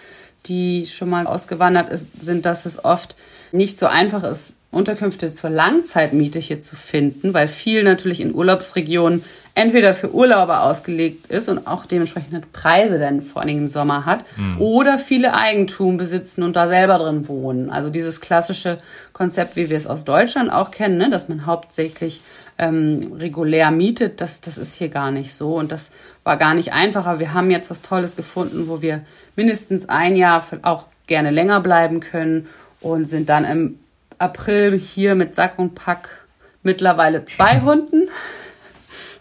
die 0.47 0.87
schon 0.87 1.11
mal 1.11 1.26
ausgewandert 1.26 1.90
ist, 1.90 2.23
sind, 2.23 2.45
dass 2.45 2.66
es 2.66 2.85
oft 2.85 3.16
nicht 3.50 3.78
so 3.78 3.87
einfach 3.87 4.25
ist, 4.25 4.58
Unterkünfte 4.71 5.33
zur 5.33 5.49
Langzeitmiete 5.49 6.39
hier 6.39 6.61
zu 6.61 6.77
finden, 6.77 7.33
weil 7.33 7.49
viel 7.49 7.83
natürlich 7.83 8.21
in 8.21 8.35
Urlaubsregionen 8.35 9.25
entweder 9.55 9.95
für 9.95 10.15
Urlauber 10.15 10.63
ausgelegt 10.63 11.29
ist 11.29 11.49
und 11.49 11.67
auch 11.67 11.87
dementsprechende 11.87 12.43
Preise 12.53 12.99
dann 12.99 13.23
vor 13.23 13.43
allem 13.43 13.59
im 13.59 13.69
Sommer 13.69 14.05
hat, 14.05 14.25
mhm. 14.37 14.61
oder 14.61 14.99
viele 14.99 15.35
Eigentum 15.35 15.97
besitzen 15.97 16.43
und 16.43 16.55
da 16.55 16.69
selber 16.69 16.99
drin 16.99 17.27
wohnen. 17.29 17.71
Also 17.71 17.89
dieses 17.91 18.21
klassische 18.21 18.79
Konzept, 19.13 19.57
wie 19.57 19.71
wir 19.71 19.77
es 19.77 19.87
aus 19.87 20.05
Deutschland 20.05 20.53
auch 20.53 20.71
kennen, 20.71 20.99
ne, 20.99 21.11
dass 21.11 21.29
man 21.29 21.47
hauptsächlich 21.47 22.21
ähm, 22.59 23.15
regulär 23.19 23.71
mietet, 23.71 24.21
das, 24.21 24.41
das 24.43 24.59
ist 24.59 24.75
hier 24.75 24.91
gar 24.91 25.11
nicht 25.11 25.35
so 25.35 25.57
und 25.57 25.73
das 25.73 25.91
war 26.25 26.37
gar 26.37 26.55
nicht 26.55 26.73
einfacher. 26.73 27.19
Wir 27.19 27.33
haben 27.33 27.51
jetzt 27.51 27.71
was 27.71 27.83
Tolles 27.83 28.17
gefunden, 28.17 28.69
wo 28.69 28.83
wir 28.83 29.01
mindestens 29.35 29.89
ein 29.89 30.15
Jahr 30.15 30.45
auch 30.63 30.87
gerne 31.07 31.31
länger 31.31 31.61
bleiben 31.61 32.01
können 32.01 32.47
und 32.81 33.07
sind 33.07 33.29
dann 33.29 33.45
im 33.45 33.79
April 34.19 34.79
hier 34.79 35.15
mit 35.15 35.35
Sack 35.35 35.59
und 35.59 35.75
Pack 35.75 36.27
mittlerweile 36.63 37.25
zwei 37.25 37.61
Hunden 37.63 38.09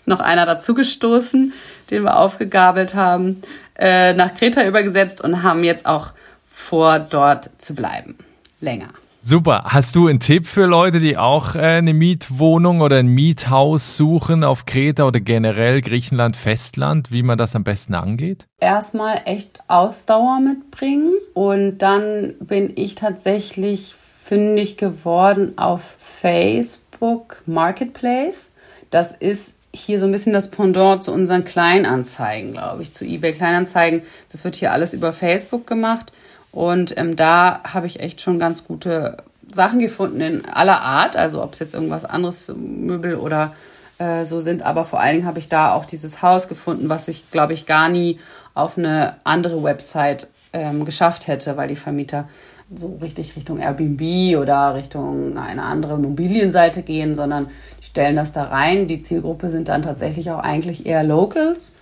noch 0.05 0.19
einer 0.19 0.45
dazugestoßen, 0.45 1.53
den 1.91 2.03
wir 2.03 2.17
aufgegabelt 2.17 2.95
haben, 2.95 3.41
äh, 3.77 4.13
nach 4.13 4.33
Kreta 4.35 4.63
übergesetzt 4.63 5.21
und 5.21 5.43
haben 5.43 5.63
jetzt 5.63 5.85
auch 5.85 6.13
vor, 6.49 6.99
dort 6.99 7.49
zu 7.57 7.75
bleiben. 7.75 8.15
Länger. 8.59 8.89
Super. 9.19 9.63
Hast 9.65 9.95
du 9.95 10.07
einen 10.07 10.21
Tipp 10.21 10.47
für 10.47 10.65
Leute, 10.65 10.99
die 10.99 11.17
auch 11.17 11.55
äh, 11.55 11.59
eine 11.59 11.93
Mietwohnung 11.93 12.79
oder 12.79 12.97
ein 12.97 13.07
Miethaus 13.07 13.97
suchen 13.97 14.45
auf 14.45 14.65
Kreta 14.65 15.05
oder 15.05 15.19
generell 15.19 15.81
Griechenland, 15.81 16.37
Festland, 16.37 17.11
wie 17.11 17.23
man 17.23 17.37
das 17.37 17.53
am 17.53 17.65
besten 17.65 17.93
angeht? 17.93 18.47
Erstmal 18.61 19.21
echt 19.25 19.59
Ausdauer 19.67 20.39
mitbringen 20.39 21.11
und 21.33 21.79
dann 21.79 22.35
bin 22.39 22.71
ich 22.75 22.95
tatsächlich 22.95 23.95
fündig 24.27 24.75
geworden 24.75 25.57
auf 25.57 25.95
Facebook 25.97 27.41
Marketplace. 27.45 28.49
Das 28.89 29.13
ist 29.13 29.53
hier 29.73 29.99
so 29.99 30.05
ein 30.05 30.11
bisschen 30.11 30.33
das 30.33 30.51
Pendant 30.51 31.03
zu 31.03 31.13
unseren 31.13 31.45
Kleinanzeigen, 31.45 32.51
glaube 32.53 32.81
ich, 32.81 32.91
zu 32.91 33.05
eBay 33.05 33.31
Kleinanzeigen. 33.31 34.01
Das 34.31 34.43
wird 34.43 34.55
hier 34.55 34.73
alles 34.73 34.93
über 34.93 35.13
Facebook 35.13 35.65
gemacht. 35.65 36.11
Und 36.51 36.97
ähm, 36.97 37.15
da 37.15 37.61
habe 37.63 37.87
ich 37.87 38.01
echt 38.01 38.19
schon 38.21 38.37
ganz 38.37 38.65
gute 38.65 39.17
Sachen 39.49 39.79
gefunden 39.79 40.19
in 40.19 40.45
aller 40.45 40.81
Art. 40.81 41.15
Also 41.15 41.41
ob 41.41 41.53
es 41.53 41.59
jetzt 41.59 41.73
irgendwas 41.73 42.03
anderes, 42.03 42.51
Möbel 42.53 43.15
oder 43.15 43.55
äh, 43.97 44.25
so 44.25 44.41
sind. 44.41 44.61
Aber 44.61 44.83
vor 44.83 44.99
allen 44.99 45.13
Dingen 45.13 45.27
habe 45.27 45.39
ich 45.39 45.47
da 45.47 45.73
auch 45.73 45.85
dieses 45.85 46.21
Haus 46.21 46.49
gefunden, 46.49 46.89
was 46.89 47.07
ich, 47.07 47.31
glaube 47.31 47.53
ich, 47.53 47.65
gar 47.65 47.87
nie 47.87 48.19
auf 48.53 48.77
eine 48.77 49.15
andere 49.23 49.63
Website 49.63 50.27
ähm, 50.51 50.83
geschafft 50.83 51.27
hätte, 51.27 51.55
weil 51.55 51.67
die 51.67 51.75
Vermieter 51.75 52.27
so 52.75 52.97
richtig 53.01 53.35
Richtung 53.35 53.59
Airbnb 53.59 54.37
oder 54.37 54.75
Richtung 54.75 55.37
eine 55.37 55.63
andere 55.63 55.95
Immobilienseite 55.95 56.83
gehen, 56.83 57.15
sondern 57.15 57.47
stellen 57.81 58.15
das 58.15 58.31
da 58.31 58.43
rein. 58.45 58.87
Die 58.87 59.01
Zielgruppe 59.01 59.49
sind 59.49 59.69
dann 59.69 59.81
tatsächlich 59.81 60.31
auch 60.31 60.39
eigentlich 60.39 60.85
eher 60.85 61.03
Locals. 61.03 61.73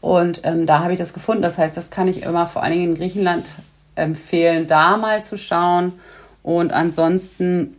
Und 0.00 0.42
ähm, 0.44 0.66
da 0.66 0.80
habe 0.80 0.92
ich 0.92 0.98
das 0.98 1.14
gefunden. 1.14 1.42
Das 1.42 1.56
heißt, 1.56 1.76
das 1.76 1.90
kann 1.90 2.08
ich 2.08 2.24
immer 2.24 2.46
vor 2.46 2.62
allen 2.62 2.72
Dingen 2.72 2.90
in 2.90 2.94
Griechenland 2.94 3.46
empfehlen, 3.94 4.66
da 4.66 4.98
mal 4.98 5.24
zu 5.24 5.38
schauen. 5.38 5.92
Und 6.42 6.72
ansonsten 6.72 7.76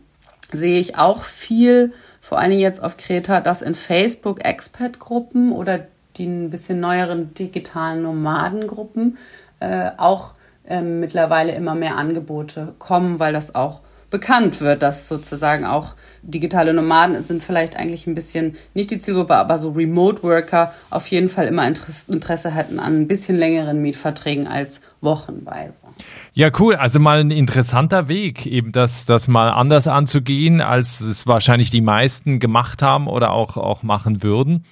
sehe 0.52 0.80
ich 0.80 0.98
auch 0.98 1.24
viel, 1.24 1.94
vor 2.22 2.40
allen 2.40 2.50
Dingen 2.50 2.62
jetzt 2.62 2.82
auf 2.82 2.98
Kreta, 2.98 3.42
dass 3.42 3.62
in 3.62 3.76
Facebook 3.76 4.44
Expat-Gruppen 4.44 5.52
oder 5.52 5.86
die 6.18 6.26
ein 6.26 6.50
bisschen 6.50 6.80
neueren 6.80 7.34
digitalen 7.36 8.02
Nomadengruppen 8.02 9.18
äh, 9.60 9.92
auch 9.98 10.35
ähm, 10.68 11.00
mittlerweile 11.00 11.54
immer 11.54 11.76
mehr 11.76 11.98
Angebote 11.98 12.74
kommen, 12.80 13.20
weil 13.20 13.34
das 13.34 13.56
auch 13.56 13.82
bekannt 14.16 14.62
wird, 14.62 14.82
dass 14.82 15.08
sozusagen 15.08 15.66
auch 15.66 15.94
digitale 16.22 16.74
Nomaden 16.74 17.22
sind 17.22 17.44
vielleicht 17.44 17.76
eigentlich 17.76 18.08
ein 18.08 18.16
bisschen 18.16 18.56
nicht 18.74 18.90
die 18.92 19.00
Zielgruppe, 19.00 19.36
aber 19.36 19.58
so 19.58 19.72
Remote 19.72 20.24
Worker 20.24 20.74
auf 20.90 21.08
jeden 21.08 21.28
Fall 21.28 21.48
immer 21.48 21.68
Interesse 21.68 22.52
hätten 22.52 22.80
an 22.80 23.02
ein 23.02 23.08
bisschen 23.08 23.38
längeren 23.38 23.82
Mietverträgen 23.82 24.48
als 24.48 24.80
wochenweise. 25.02 25.88
Ja, 26.34 26.50
cool. 26.60 26.76
Also 26.76 27.00
mal 27.00 27.20
ein 27.20 27.32
interessanter 27.32 28.08
Weg, 28.08 28.46
eben 28.46 28.72
das, 28.72 29.06
das 29.06 29.28
mal 29.28 29.50
anders 29.50 29.88
anzugehen, 29.88 30.62
als 30.62 31.02
es 31.02 31.28
wahrscheinlich 31.28 31.70
die 31.70 31.82
meisten 31.82 32.40
gemacht 32.40 32.82
haben 32.82 33.08
oder 33.08 33.32
auch, 33.32 33.58
auch 33.58 33.84
machen 33.84 34.24
würden. 34.24 34.66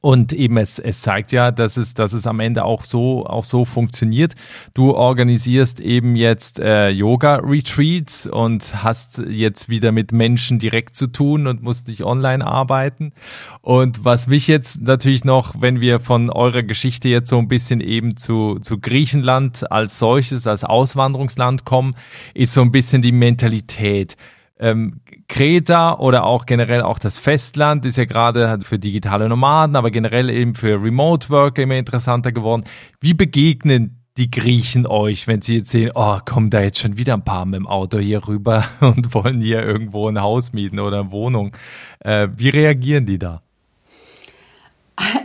Und 0.00 0.32
eben 0.32 0.56
es, 0.56 0.78
es 0.78 1.00
zeigt 1.00 1.30
ja, 1.32 1.50
dass 1.50 1.76
es, 1.76 1.94
dass 1.94 2.12
es 2.12 2.26
am 2.26 2.40
Ende 2.40 2.64
auch 2.64 2.84
so, 2.84 3.24
auch 3.26 3.44
so 3.44 3.64
funktioniert. 3.64 4.34
Du 4.74 4.94
organisierst 4.94 5.78
eben 5.80 6.16
jetzt 6.16 6.58
äh, 6.58 6.88
Yoga-Retreats 6.88 8.26
und 8.26 8.82
hast 8.82 9.18
jetzt 9.28 9.68
wieder 9.68 9.92
mit 9.92 10.10
Menschen 10.12 10.58
direkt 10.58 10.96
zu 10.96 11.06
tun 11.06 11.46
und 11.46 11.62
musst 11.62 11.88
nicht 11.88 12.02
online 12.02 12.44
arbeiten. 12.44 13.12
Und 13.60 14.04
was 14.04 14.26
mich 14.26 14.48
jetzt 14.48 14.80
natürlich 14.80 15.24
noch, 15.24 15.54
wenn 15.60 15.80
wir 15.80 16.00
von 16.00 16.30
eurer 16.30 16.62
Geschichte 16.62 17.08
jetzt 17.08 17.30
so 17.30 17.38
ein 17.38 17.48
bisschen 17.48 17.80
eben 17.80 18.16
zu, 18.16 18.58
zu 18.60 18.78
Griechenland 18.80 19.70
als 19.70 19.98
solches, 19.98 20.46
als 20.46 20.64
Auswanderungsland 20.64 21.64
kommen, 21.64 21.94
ist 22.34 22.54
so 22.54 22.62
ein 22.62 22.72
bisschen 22.72 23.02
die 23.02 23.12
Mentalität. 23.12 24.16
Ähm, 24.62 25.00
Kreta 25.28 25.98
oder 25.98 26.24
auch 26.24 26.46
generell 26.46 26.82
auch 26.82 27.00
das 27.00 27.18
Festland 27.18 27.84
ist 27.84 27.96
ja 27.96 28.04
gerade 28.04 28.60
für 28.62 28.78
digitale 28.78 29.28
Nomaden, 29.28 29.74
aber 29.74 29.90
generell 29.90 30.30
eben 30.30 30.54
für 30.54 30.80
Remote 30.80 31.30
Worker 31.30 31.62
immer 31.62 31.74
interessanter 31.74 32.30
geworden. 32.30 32.62
Wie 33.00 33.12
begegnen 33.12 33.98
die 34.18 34.30
Griechen 34.30 34.86
euch, 34.86 35.26
wenn 35.26 35.42
sie 35.42 35.56
jetzt 35.56 35.70
sehen, 35.70 35.90
oh, 35.96 36.18
kommen 36.24 36.50
da 36.50 36.60
jetzt 36.60 36.78
schon 36.78 36.96
wieder 36.96 37.14
ein 37.14 37.24
paar 37.24 37.44
mit 37.44 37.58
dem 37.58 37.66
Auto 37.66 37.98
hier 37.98 38.28
rüber 38.28 38.64
und 38.80 39.12
wollen 39.14 39.40
hier 39.40 39.62
irgendwo 39.64 40.08
ein 40.08 40.20
Haus 40.20 40.52
mieten 40.52 40.78
oder 40.78 41.00
eine 41.00 41.10
Wohnung? 41.10 41.56
Äh, 41.98 42.28
wie 42.36 42.50
reagieren 42.50 43.04
die 43.04 43.18
da? 43.18 43.42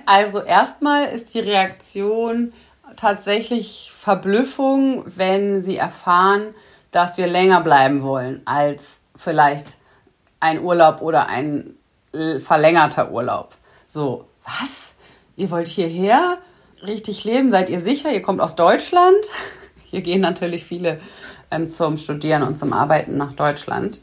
Also 0.08 0.42
erstmal 0.42 1.06
ist 1.06 1.36
die 1.36 1.40
Reaktion 1.40 2.54
tatsächlich 2.96 3.92
Verblüffung, 3.94 5.04
wenn 5.06 5.62
sie 5.62 5.78
erfahren, 5.78 6.56
dass 6.92 7.18
wir 7.18 7.28
länger 7.28 7.62
bleiben 7.62 8.02
wollen 8.02 8.42
als 8.46 9.02
vielleicht 9.18 9.78
ein 10.40 10.62
Urlaub 10.62 11.02
oder 11.02 11.28
ein 11.28 11.76
verlängerter 12.40 13.12
Urlaub. 13.12 13.56
So, 13.88 14.26
was? 14.44 14.94
Ihr 15.36 15.52
wollt 15.52 15.68
hierher 15.68 16.38
richtig 16.86 17.24
leben? 17.24 17.52
Seid 17.52 17.70
ihr 17.70 17.82
sicher? 17.82 18.12
Ihr 18.12 18.22
kommt 18.22 18.42
aus 18.42 18.56
Deutschland? 18.56 19.18
Hier 19.90 20.02
gehen 20.02 20.22
natürlich 20.22 20.66
viele 20.66 21.00
ähm, 21.52 21.68
zum 21.68 21.98
Studieren 21.98 22.44
und 22.44 22.58
zum 22.58 22.74
Arbeiten 22.74 23.18
nach 23.18 23.34
Deutschland. 23.34 24.02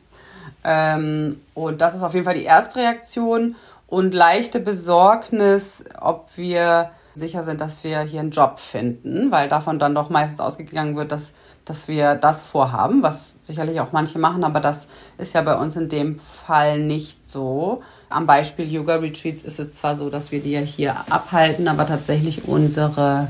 Ähm, 0.63 1.41
und 1.55 1.81
das 1.81 1.95
ist 1.95 2.03
auf 2.03 2.15
jeden 2.15 2.25
Fall 2.25 2.35
die 2.35 2.45
erste 2.45 2.79
Reaktion 2.79 3.57
und 3.87 4.15
leichte 4.15 4.61
Besorgnis, 4.61 5.85
ob 6.01 6.31
wir 6.37 6.91
sicher 7.15 7.43
sind, 7.43 7.61
dass 7.61 7.85
wir 7.85 8.01
hier 8.01 8.21
einen 8.21 8.31
Job 8.31 8.59
finden, 8.59 9.31
weil 9.31 9.49
davon 9.49 9.79
dann 9.79 9.95
doch 9.95 10.09
meistens 10.09 10.41
ausgegangen 10.41 10.97
wird, 10.97 11.13
dass 11.13 11.33
dass 11.65 11.89
wir 11.89 12.15
das 12.15 12.45
vorhaben, 12.45 13.03
was 13.03 13.39
sicherlich 13.41 13.81
auch 13.81 13.93
manche 13.93 14.19
machen, 14.19 14.45
aber 14.45 14.61
das 14.61 14.87
ist 15.17 15.35
ja 15.35 15.43
bei 15.43 15.57
uns 15.57 15.77
in 15.77 15.89
dem 15.89 16.19
Fall 16.19 16.79
nicht 16.79 17.27
so. 17.27 17.83
Am 18.11 18.27
Beispiel 18.27 18.71
Yoga 18.71 18.97
Retreats 18.97 19.43
ist 19.43 19.59
es 19.59 19.75
zwar 19.75 19.97
so, 19.97 20.11
dass 20.11 20.31
wir 20.31 20.41
die 20.41 20.53
ja 20.53 20.61
hier 20.61 20.97
abhalten, 21.09 21.67
aber 21.69 21.87
tatsächlich 21.87 22.47
unsere 22.47 23.29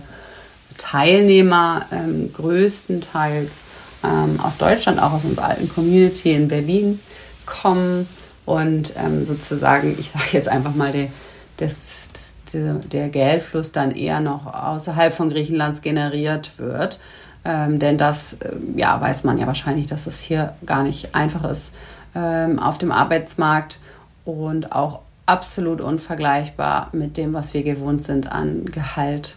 Teilnehmer 0.76 1.87
ähm, 1.93 2.33
größtenteils 2.33 3.62
ähm, 4.03 4.41
aus 4.41 4.57
Deutschland, 4.57 5.00
auch 5.00 5.12
aus 5.12 5.25
unserer 5.25 5.49
alten 5.49 5.69
Community 5.69 6.33
in 6.33 6.49
Berlin 6.49 6.99
kommen 7.47 8.09
und 8.45 8.95
ähm, 8.97 9.25
sozusagen, 9.25 9.97
ich 9.99 10.11
sage 10.11 10.25
jetzt 10.33 10.49
einfach 10.49 10.75
mal, 10.75 10.93
der, 10.93 11.09
das, 11.57 12.11
das, 12.12 12.35
der, 12.53 12.75
der 12.75 13.09
Geldfluss 13.09 13.73
dann 13.73 13.93
eher 13.93 14.21
noch 14.21 14.53
außerhalb 14.53 15.14
von 15.14 15.31
Griechenlands 15.31 15.83
generiert 15.83 16.53
wird. 16.59 16.99
Ähm, 17.45 17.79
denn 17.79 17.99
das 17.99 18.37
ähm, 18.45 18.75
ja, 18.77 19.01
weiß 19.01 19.25
man 19.25 19.39
ja 19.39 19.47
wahrscheinlich, 19.47 19.87
dass 19.87 20.07
es 20.07 20.21
hier 20.21 20.55
gar 20.65 20.83
nicht 20.83 21.15
einfach 21.15 21.45
ist 21.45 21.75
ähm, 22.15 22.59
auf 22.59 22.79
dem 22.79 22.93
Arbeitsmarkt 22.93 23.79
und 24.25 24.73
auch 24.73 25.01
absolut 25.27 25.81
unvergleichbar 25.81 26.89
mit 26.93 27.17
dem, 27.17 27.33
was 27.33 27.55
wir 27.55 27.63
gewohnt 27.63 28.03
sind 28.03 28.31
an 28.31 28.67
Gehalt 28.67 29.37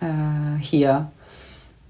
äh, 0.00 0.60
hier. 0.60 1.10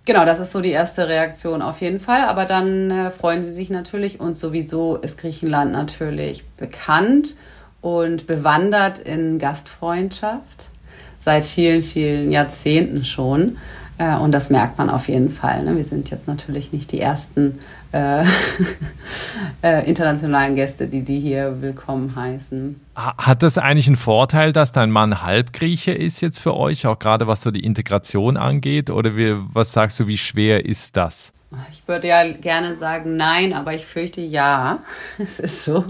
Genau, 0.04 0.24
das 0.24 0.40
ist 0.40 0.52
so 0.52 0.60
die 0.60 0.70
erste 0.70 1.08
Reaktion 1.08 1.62
auf 1.62 1.80
jeden 1.80 2.00
Fall. 2.00 2.24
Aber 2.24 2.44
dann 2.44 2.90
äh, 2.90 3.10
freuen 3.10 3.42
sie 3.42 3.52
sich 3.52 3.70
natürlich 3.70 4.18
und 4.18 4.38
sowieso 4.38 4.96
ist 4.96 5.18
Griechenland 5.18 5.72
natürlich 5.72 6.44
bekannt 6.56 7.36
und 7.80 8.26
bewandert 8.26 8.98
in 8.98 9.38
Gastfreundschaft 9.38 10.68
seit 11.18 11.44
vielen, 11.44 11.82
vielen 11.82 12.32
Jahrzehnten 12.32 13.04
schon. 13.04 13.58
Äh, 14.00 14.16
und 14.16 14.32
das 14.32 14.48
merkt 14.48 14.78
man 14.78 14.88
auf 14.88 15.08
jeden 15.08 15.28
Fall. 15.28 15.62
Ne? 15.62 15.76
Wir 15.76 15.84
sind 15.84 16.10
jetzt 16.10 16.26
natürlich 16.26 16.72
nicht 16.72 16.90
die 16.90 17.00
ersten 17.00 17.58
äh, 17.92 18.24
äh, 19.62 19.86
internationalen 19.86 20.54
Gäste, 20.54 20.88
die 20.88 21.02
die 21.02 21.20
hier 21.20 21.60
willkommen 21.60 22.16
heißen. 22.16 22.80
Hat 22.96 23.42
das 23.42 23.58
eigentlich 23.58 23.88
einen 23.88 23.96
Vorteil, 23.96 24.52
dass 24.52 24.72
dein 24.72 24.90
Mann 24.90 25.22
Halbgrieche 25.22 25.92
ist 25.92 26.22
jetzt 26.22 26.38
für 26.38 26.56
euch, 26.56 26.86
auch 26.86 26.98
gerade 26.98 27.26
was 27.26 27.42
so 27.42 27.50
die 27.50 27.62
Integration 27.62 28.38
angeht? 28.38 28.88
Oder 28.88 29.16
wie, 29.16 29.36
was 29.52 29.72
sagst 29.72 30.00
du, 30.00 30.06
wie 30.06 30.18
schwer 30.18 30.64
ist 30.64 30.96
das? 30.96 31.32
Ich 31.70 31.86
würde 31.86 32.08
ja 32.08 32.32
gerne 32.32 32.76
sagen 32.76 33.16
nein, 33.16 33.52
aber 33.52 33.74
ich 33.74 33.84
fürchte 33.84 34.22
ja. 34.22 34.78
Es 35.18 35.38
ist 35.40 35.66
so. 35.66 35.84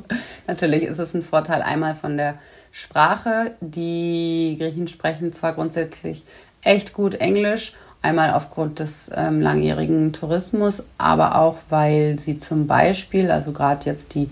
Natürlich 0.48 0.82
ist 0.82 0.98
es 0.98 1.14
ein 1.14 1.22
Vorteil 1.22 1.62
einmal 1.62 1.94
von 1.94 2.16
der 2.16 2.34
Sprache. 2.72 3.52
Die 3.60 4.56
Griechen 4.58 4.88
sprechen 4.88 5.32
zwar 5.32 5.52
grundsätzlich 5.52 6.24
echt 6.62 6.92
gut 6.92 7.14
Englisch 7.14 7.74
Einmal 8.02 8.32
aufgrund 8.32 8.78
des 8.78 9.10
ähm, 9.14 9.40
langjährigen 9.42 10.12
Tourismus, 10.12 10.86
aber 10.96 11.36
auch, 11.36 11.58
weil 11.68 12.18
sie 12.18 12.38
zum 12.38 12.66
Beispiel, 12.66 13.30
also 13.30 13.52
gerade 13.52 13.84
jetzt 13.86 14.14
die 14.14 14.30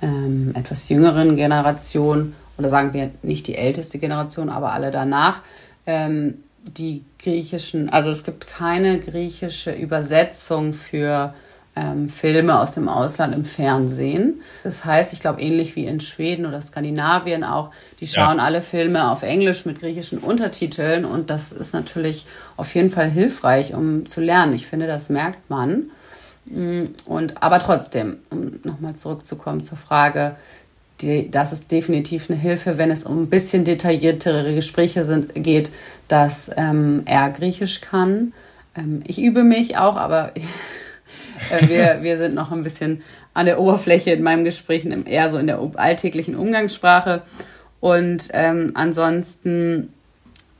ähm, 0.00 0.52
etwas 0.54 0.88
jüngeren 0.88 1.36
Generation, 1.36 2.34
oder 2.56 2.68
sagen 2.68 2.94
wir 2.94 3.10
nicht 3.22 3.46
die 3.46 3.56
älteste 3.56 3.98
Generation, 3.98 4.48
aber 4.48 4.72
alle 4.72 4.90
danach, 4.90 5.42
ähm, 5.86 6.42
die 6.64 7.04
griechischen, 7.18 7.90
also 7.90 8.10
es 8.10 8.24
gibt 8.24 8.46
keine 8.46 8.98
griechische 8.98 9.72
Übersetzung 9.72 10.72
für 10.72 11.34
ähm, 11.76 12.08
Filme 12.08 12.58
aus 12.58 12.72
dem 12.72 12.88
Ausland 12.88 13.34
im 13.34 13.44
Fernsehen. 13.44 14.40
Das 14.64 14.84
heißt, 14.84 15.12
ich 15.12 15.20
glaube, 15.20 15.40
ähnlich 15.40 15.76
wie 15.76 15.86
in 15.86 16.00
Schweden 16.00 16.46
oder 16.46 16.60
Skandinavien 16.60 17.44
auch, 17.44 17.70
die 18.00 18.06
schauen 18.06 18.38
ja. 18.38 18.44
alle 18.44 18.60
Filme 18.60 19.10
auf 19.10 19.22
Englisch 19.22 19.64
mit 19.66 19.80
griechischen 19.80 20.18
Untertiteln 20.18 21.04
und 21.04 21.30
das 21.30 21.52
ist 21.52 21.72
natürlich 21.72 22.26
auf 22.56 22.74
jeden 22.74 22.90
Fall 22.90 23.08
hilfreich, 23.08 23.74
um 23.74 24.06
zu 24.06 24.20
lernen. 24.20 24.54
Ich 24.54 24.66
finde, 24.66 24.86
das 24.86 25.08
merkt 25.10 25.48
man. 25.48 25.90
Mm, 26.46 26.86
und 27.06 27.42
aber 27.42 27.58
trotzdem, 27.60 28.18
um 28.30 28.60
nochmal 28.64 28.94
zurückzukommen 28.94 29.62
zur 29.62 29.78
Frage, 29.78 30.36
die, 31.00 31.30
das 31.30 31.52
ist 31.52 31.70
definitiv 31.70 32.28
eine 32.28 32.38
Hilfe, 32.38 32.78
wenn 32.78 32.90
es 32.90 33.04
um 33.04 33.22
ein 33.22 33.30
bisschen 33.30 33.64
detailliertere 33.64 34.54
Gespräche 34.54 35.04
sind, 35.04 35.34
geht, 35.34 35.70
dass 36.08 36.50
ähm, 36.56 37.02
er 37.06 37.30
Griechisch 37.30 37.80
kann. 37.80 38.32
Ähm, 38.76 39.02
ich 39.06 39.22
übe 39.22 39.44
mich 39.44 39.78
auch, 39.78 39.96
aber 39.96 40.32
wir, 41.60 41.98
wir 42.02 42.18
sind 42.18 42.34
noch 42.34 42.52
ein 42.52 42.62
bisschen 42.62 43.02
an 43.34 43.46
der 43.46 43.60
Oberfläche 43.60 44.10
in 44.10 44.22
meinem 44.22 44.44
Gespräch, 44.44 44.86
eher 45.06 45.30
so 45.30 45.38
in 45.38 45.46
der 45.46 45.60
alltäglichen 45.76 46.36
Umgangssprache. 46.36 47.22
Und 47.80 48.28
ähm, 48.32 48.72
ansonsten, 48.74 49.92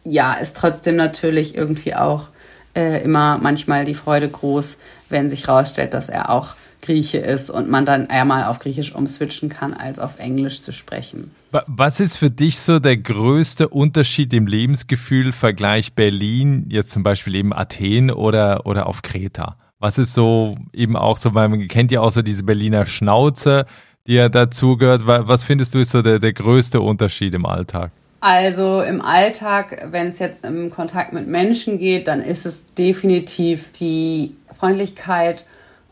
ja, 0.05 0.35
ist 0.35 0.57
trotzdem 0.57 0.97
natürlich 0.97 1.55
irgendwie 1.55 1.95
auch 1.95 2.29
äh, 2.75 3.03
immer 3.03 3.39
manchmal 3.39 3.85
die 3.85 3.95
Freude 3.95 4.29
groß, 4.29 4.77
wenn 5.09 5.29
sich 5.29 5.47
herausstellt, 5.47 5.95
dass 5.95 6.09
er 6.09 6.31
auch 6.31 6.55
Grieche 6.83 7.19
ist 7.19 7.51
und 7.51 7.69
man 7.69 7.85
dann 7.85 8.07
eher 8.07 8.25
mal 8.25 8.45
auf 8.45 8.59
Griechisch 8.59 8.95
umswitchen 8.95 9.51
kann, 9.51 9.75
als 9.75 9.99
auf 9.99 10.19
Englisch 10.19 10.63
zu 10.63 10.73
sprechen. 10.73 11.31
Was 11.67 12.01
ist 12.01 12.17
für 12.17 12.31
dich 12.31 12.59
so 12.61 12.79
der 12.79 12.97
größte 12.97 13.69
Unterschied 13.69 14.33
im 14.33 14.47
Lebensgefühl 14.47 15.33
Vergleich 15.33 15.95
Berlin, 15.95 16.67
jetzt 16.71 16.93
zum 16.93 17.03
Beispiel 17.03 17.35
eben 17.35 17.53
Athen 17.53 18.11
oder, 18.11 18.67
oder 18.67 18.87
auf 18.87 19.03
Kreta? 19.03 19.57
Was 19.81 19.97
ist 19.97 20.13
so 20.13 20.57
eben 20.75 20.95
auch 20.95 21.17
so, 21.17 21.35
weil 21.35 21.49
man 21.49 21.67
kennt 21.67 21.91
ja 21.91 22.03
auch 22.03 22.13
so 22.13 22.21
diese 22.21 22.45
Berliner 22.45 22.85
Schnauze, 22.85 23.65
die 24.07 24.15
ja 24.15 24.29
dazugehört. 24.29 25.07
Was 25.07 25.43
findest 25.43 25.75
du 25.75 25.79
ist 25.79 25.91
so 25.91 26.03
der, 26.03 26.19
der 26.19 26.35
größte 26.35 26.83
Unterschied 26.83 27.33
im 27.33 27.47
Alltag? 27.47 27.91
Also 28.21 28.83
im 28.83 29.01
Alltag, 29.01 29.89
wenn 29.91 30.09
es 30.09 30.19
jetzt 30.19 30.45
im 30.45 30.71
Kontakt 30.71 31.15
mit 31.15 31.27
Menschen 31.27 31.79
geht, 31.79 32.09
dann 32.09 32.21
ist 32.21 32.45
es 32.45 32.67
definitiv 32.75 33.73
die 33.73 34.37
Freundlichkeit, 34.59 35.47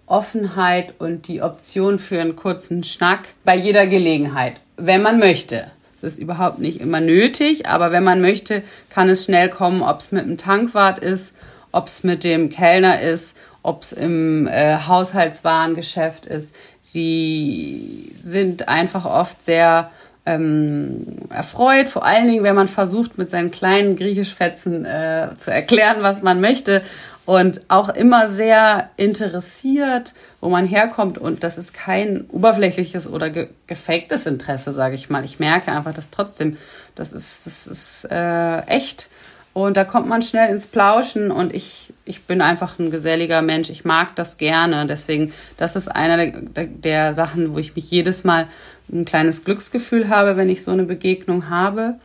Offenheit 0.04 0.94
und 0.98 1.26
die 1.26 1.40
Option 1.40 1.98
für 1.98 2.20
einen 2.20 2.36
kurzen 2.36 2.82
Schnack 2.82 3.28
bei 3.44 3.56
jeder 3.56 3.86
Gelegenheit, 3.86 4.60
wenn 4.76 5.00
man 5.00 5.18
möchte. 5.18 5.70
Das 6.00 6.12
ist 6.12 6.18
überhaupt 6.18 6.58
nicht 6.58 6.80
immer 6.80 7.00
nötig, 7.00 7.66
aber 7.66 7.90
wenn 7.90 8.04
man 8.04 8.20
möchte, 8.20 8.62
kann 8.90 9.08
es 9.08 9.24
schnell 9.24 9.48
kommen, 9.48 9.80
ob 9.80 10.00
es 10.00 10.12
mit 10.12 10.26
dem 10.26 10.36
Tankwart 10.36 10.98
ist, 10.98 11.34
ob 11.72 11.86
es 11.86 12.04
mit 12.04 12.24
dem 12.24 12.50
Kellner 12.50 13.00
ist 13.00 13.36
ob 13.68 13.82
es 13.82 13.92
im 13.92 14.46
äh, 14.46 14.78
Haushaltswarengeschäft 14.86 16.24
ist, 16.24 16.56
die 16.94 18.14
sind 18.22 18.68
einfach 18.68 19.04
oft 19.04 19.44
sehr 19.44 19.90
ähm, 20.24 21.18
erfreut, 21.28 21.88
vor 21.88 22.04
allen 22.04 22.26
Dingen, 22.26 22.44
wenn 22.44 22.54
man 22.54 22.68
versucht, 22.68 23.18
mit 23.18 23.30
seinen 23.30 23.50
kleinen 23.50 23.94
Griechischfetzen 23.94 24.86
äh, 24.86 25.28
zu 25.38 25.50
erklären, 25.50 25.98
was 26.00 26.22
man 26.22 26.40
möchte. 26.40 26.82
und 27.26 27.60
auch 27.68 27.90
immer 27.90 28.30
sehr 28.30 28.88
interessiert, 28.96 30.14
wo 30.40 30.48
man 30.48 30.64
herkommt. 30.64 31.18
Und 31.18 31.44
das 31.44 31.58
ist 31.58 31.74
kein 31.74 32.24
oberflächliches 32.30 33.06
oder 33.06 33.28
ge 33.28 33.48
gefaktes 33.66 34.24
Interesse, 34.24 34.72
sage 34.72 34.94
ich 34.94 35.10
mal. 35.10 35.26
Ich 35.26 35.38
merke 35.38 35.70
einfach, 35.70 35.92
dass 35.92 36.08
trotzdem, 36.08 36.56
das 36.94 37.12
ist, 37.12 37.44
das 37.44 37.66
ist 37.66 38.08
äh, 38.10 38.60
echt. 38.60 39.08
Und 39.54 39.76
da 39.76 39.84
kommt 39.84 40.06
man 40.06 40.22
schnell 40.22 40.50
ins 40.50 40.66
Plauschen 40.66 41.30
und 41.30 41.54
ich, 41.54 41.92
ich 42.04 42.22
bin 42.22 42.40
einfach 42.40 42.78
ein 42.78 42.90
geselliger 42.90 43.42
Mensch. 43.42 43.70
Ich 43.70 43.84
mag 43.84 44.14
das 44.14 44.36
gerne. 44.36 44.86
Deswegen, 44.86 45.32
das 45.56 45.74
ist 45.74 45.88
einer 45.88 46.30
der, 46.30 46.66
der 46.66 47.14
Sachen, 47.14 47.54
wo 47.54 47.58
ich 47.58 47.74
mich 47.74 47.90
jedes 47.90 48.22
Mal 48.22 48.46
ein 48.92 49.04
kleines 49.04 49.44
Glücksgefühl 49.44 50.08
habe, 50.08 50.36
wenn 50.36 50.48
ich 50.48 50.62
so 50.62 50.70
eine 50.70 50.84
Begegnung 50.84 51.50
habe. 51.50 51.96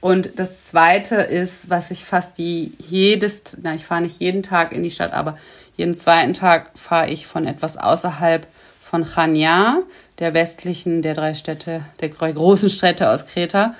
Und 0.00 0.38
das 0.38 0.64
zweite 0.66 1.16
ist, 1.16 1.68
was 1.68 1.90
ich 1.90 2.04
fast 2.04 2.38
die 2.38 2.72
jedes, 2.78 3.42
na, 3.62 3.74
ich 3.74 3.84
fahre 3.84 4.02
nicht 4.02 4.20
jeden 4.20 4.42
Tag 4.42 4.72
in 4.72 4.82
die 4.82 4.90
Stadt, 4.90 5.12
aber 5.12 5.36
jeden 5.76 5.94
zweiten 5.94 6.32
Tag 6.32 6.70
fahre 6.76 7.10
ich 7.10 7.26
von 7.26 7.46
etwas 7.46 7.76
außerhalb 7.76 8.46
von 8.80 9.04
Chania, 9.04 9.82
der 10.18 10.32
westlichen 10.32 11.02
der 11.02 11.14
drei 11.14 11.34
Städte, 11.34 11.82
der 12.00 12.08
großen 12.08 12.70
Städte 12.70 13.10
aus 13.10 13.26
Kreta, 13.26 13.74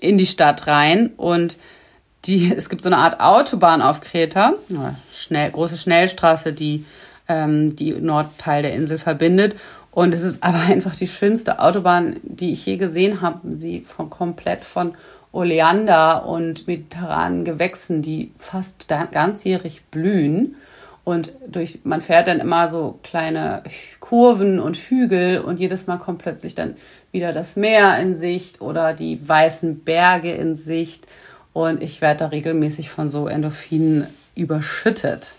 in 0.00 0.18
die 0.18 0.26
Stadt 0.26 0.66
rein. 0.66 1.10
Und 1.16 1.58
die, 2.24 2.52
es 2.54 2.68
gibt 2.68 2.82
so 2.82 2.88
eine 2.88 2.98
Art 2.98 3.20
Autobahn 3.20 3.82
auf 3.82 4.00
Kreta, 4.00 4.54
schnell, 5.12 5.50
große 5.50 5.76
Schnellstraße, 5.76 6.52
die 6.52 6.84
ähm, 7.28 7.76
die 7.76 7.92
Nordteil 7.92 8.62
der 8.62 8.74
Insel 8.74 8.98
verbindet. 8.98 9.56
Und 9.90 10.14
es 10.14 10.22
ist 10.22 10.42
aber 10.42 10.60
einfach 10.68 10.96
die 10.96 11.08
schönste 11.08 11.60
Autobahn, 11.60 12.20
die 12.22 12.52
ich 12.52 12.66
je 12.66 12.76
gesehen 12.76 13.20
habe. 13.20 13.56
Sie 13.56 13.80
von 13.80 14.10
komplett 14.10 14.64
von 14.64 14.94
Oleander 15.32 16.26
und 16.26 16.66
mediterranen 16.66 17.44
Gewächsen, 17.44 18.02
die 18.02 18.32
fast 18.36 18.86
ganzjährig 18.88 19.82
blühen. 19.90 20.56
Und 21.04 21.32
durch, 21.46 21.80
man 21.84 22.02
fährt 22.02 22.28
dann 22.28 22.40
immer 22.40 22.68
so 22.68 22.98
kleine 23.02 23.62
Kurven 23.98 24.60
und 24.60 24.76
Hügel 24.76 25.38
und 25.38 25.58
jedes 25.58 25.86
Mal 25.86 25.96
kommt 25.96 26.18
plötzlich 26.18 26.54
dann 26.54 26.76
wieder 27.12 27.32
das 27.32 27.56
Meer 27.56 27.98
in 27.98 28.14
Sicht 28.14 28.60
oder 28.60 28.92
die 28.92 29.26
weißen 29.26 29.84
Berge 29.84 30.32
in 30.32 30.54
Sicht. 30.54 31.06
Und 31.58 31.82
ich 31.82 32.00
werde 32.00 32.20
da 32.20 32.26
regelmäßig 32.26 32.88
von 32.88 33.08
so 33.08 33.26
Endorphinen 33.26 34.06
überschüttet 34.36 35.32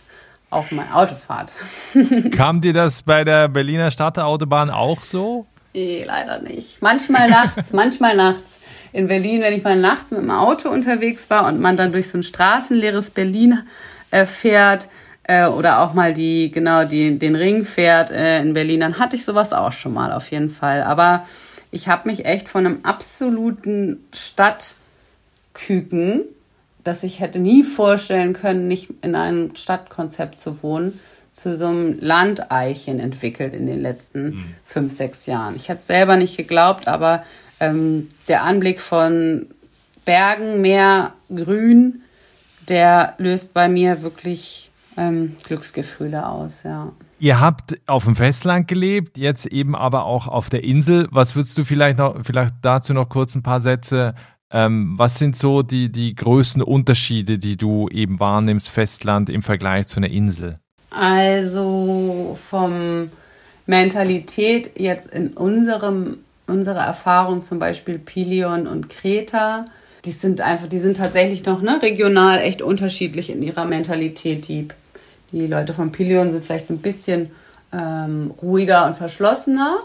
auf 0.49 0.69
meine 0.69 0.93
Autofahrt. 0.93 1.53
Kam 2.31 2.59
dir 2.59 2.73
das 2.73 3.03
bei 3.03 3.23
der 3.23 3.47
Berliner 3.47 3.89
Stadtautobahn 3.89 4.69
auch 4.69 5.03
so? 5.03 5.45
Nee, 5.73 6.03
leider 6.05 6.41
nicht. 6.41 6.81
Manchmal 6.81 7.29
nachts, 7.29 7.71
manchmal 7.71 8.17
nachts 8.17 8.57
in 8.91 9.07
Berlin, 9.07 9.41
wenn 9.41 9.53
ich 9.53 9.63
mal 9.63 9.77
nachts 9.77 10.11
mit 10.11 10.19
dem 10.19 10.29
Auto 10.29 10.67
unterwegs 10.67 11.29
war 11.29 11.47
und 11.47 11.61
man 11.61 11.77
dann 11.77 11.93
durch 11.93 12.09
so 12.09 12.17
ein 12.17 12.23
straßenleeres 12.23 13.11
Berlin 13.11 13.63
äh, 14.11 14.25
fährt 14.25 14.89
äh, 15.23 15.45
oder 15.45 15.79
auch 15.79 15.93
mal 15.93 16.11
die, 16.11 16.51
genau, 16.51 16.83
die, 16.83 17.17
den 17.17 17.37
Ring 17.37 17.63
fährt 17.63 18.11
äh, 18.11 18.41
in 18.41 18.53
Berlin, 18.53 18.81
dann 18.81 18.99
hatte 18.99 19.15
ich 19.15 19.23
sowas 19.23 19.53
auch 19.53 19.71
schon 19.71 19.93
mal 19.93 20.11
auf 20.11 20.29
jeden 20.31 20.49
Fall. 20.49 20.83
Aber 20.83 21.25
ich 21.71 21.87
habe 21.87 22.09
mich 22.09 22.25
echt 22.25 22.49
von 22.49 22.65
einem 22.65 22.79
absoluten 22.83 24.03
Stadtküken, 25.53 26.23
dass 26.83 27.03
ich 27.03 27.19
hätte 27.19 27.39
nie 27.39 27.63
vorstellen 27.63 28.33
können, 28.33 28.67
nicht 28.67 28.89
in 29.01 29.15
einem 29.15 29.55
Stadtkonzept 29.55 30.39
zu 30.39 30.63
wohnen, 30.63 30.99
zu 31.31 31.55
so 31.55 31.67
einem 31.67 31.99
Landeichen 31.99 32.99
entwickelt 32.99 33.53
in 33.53 33.67
den 33.67 33.81
letzten 33.81 34.25
mhm. 34.25 34.45
fünf, 34.65 34.95
sechs 34.95 35.25
Jahren. 35.25 35.55
Ich 35.55 35.69
hätte 35.69 35.81
es 35.81 35.87
selber 35.87 36.15
nicht 36.15 36.37
geglaubt, 36.37 36.87
aber 36.87 37.23
ähm, 37.59 38.07
der 38.27 38.43
Anblick 38.43 38.79
von 38.79 39.47
Bergen, 40.05 40.61
Meer, 40.61 41.13
Grün, 41.33 42.01
der 42.67 43.13
löst 43.17 43.53
bei 43.53 43.69
mir 43.69 44.01
wirklich 44.01 44.71
ähm, 44.97 45.35
Glücksgefühle 45.43 46.27
aus, 46.27 46.63
ja. 46.63 46.91
Ihr 47.21 47.41
habt 47.41 47.77
auf 47.85 48.05
dem 48.05 48.15
Festland 48.15 48.69
gelebt, 48.69 49.17
jetzt 49.17 49.45
eben 49.45 49.75
aber 49.75 50.05
auch 50.05 50.29
auf 50.29 50.49
der 50.49 50.63
Insel. 50.63 51.05
Was 51.11 51.35
würdest 51.35 51.57
du 51.57 51.65
vielleicht 51.65 51.99
noch, 51.99 52.15
vielleicht 52.23 52.55
dazu 52.61 52.93
noch 52.93 53.09
kurz 53.09 53.35
ein 53.35 53.43
paar 53.43 53.59
Sätze? 53.59 54.15
Ähm, 54.51 54.95
was 54.97 55.15
sind 55.15 55.37
so 55.37 55.61
die, 55.61 55.91
die 55.91 56.15
größten 56.15 56.61
Unterschiede, 56.61 57.37
die 57.37 57.55
du 57.55 57.87
eben 57.89 58.19
wahrnimmst, 58.19 58.69
Festland 58.69 59.29
im 59.29 59.43
Vergleich 59.43 59.87
zu 59.87 59.97
einer 59.97 60.09
Insel? 60.09 60.59
Also 60.89 62.37
vom 62.49 63.09
Mentalität 63.67 64.71
jetzt 64.79 65.07
in 65.07 65.33
unserem 65.33 66.17
unsere 66.49 66.79
Erfahrung 66.79 67.43
zum 67.43 67.59
Beispiel 67.59 67.99
Pilion 67.99 68.67
und 68.67 68.89
Kreta, 68.89 69.65
die 70.05 70.11
sind 70.11 70.41
einfach, 70.41 70.67
die 70.67 70.79
sind 70.79 70.97
tatsächlich 70.97 71.45
noch 71.45 71.61
ne, 71.61 71.79
regional 71.81 72.39
echt 72.39 72.61
unterschiedlich 72.61 73.29
in 73.29 73.43
ihrer 73.43 73.65
Mentalität. 73.65 74.47
Die, 74.47 74.67
die 75.31 75.47
Leute 75.47 75.73
von 75.73 75.91
Pilion 75.91 76.31
sind 76.31 76.45
vielleicht 76.45 76.69
ein 76.69 76.79
bisschen 76.79 77.31
ähm, 77.71 78.33
ruhiger 78.41 78.87
und 78.87 78.97
verschlossener. 78.97 79.79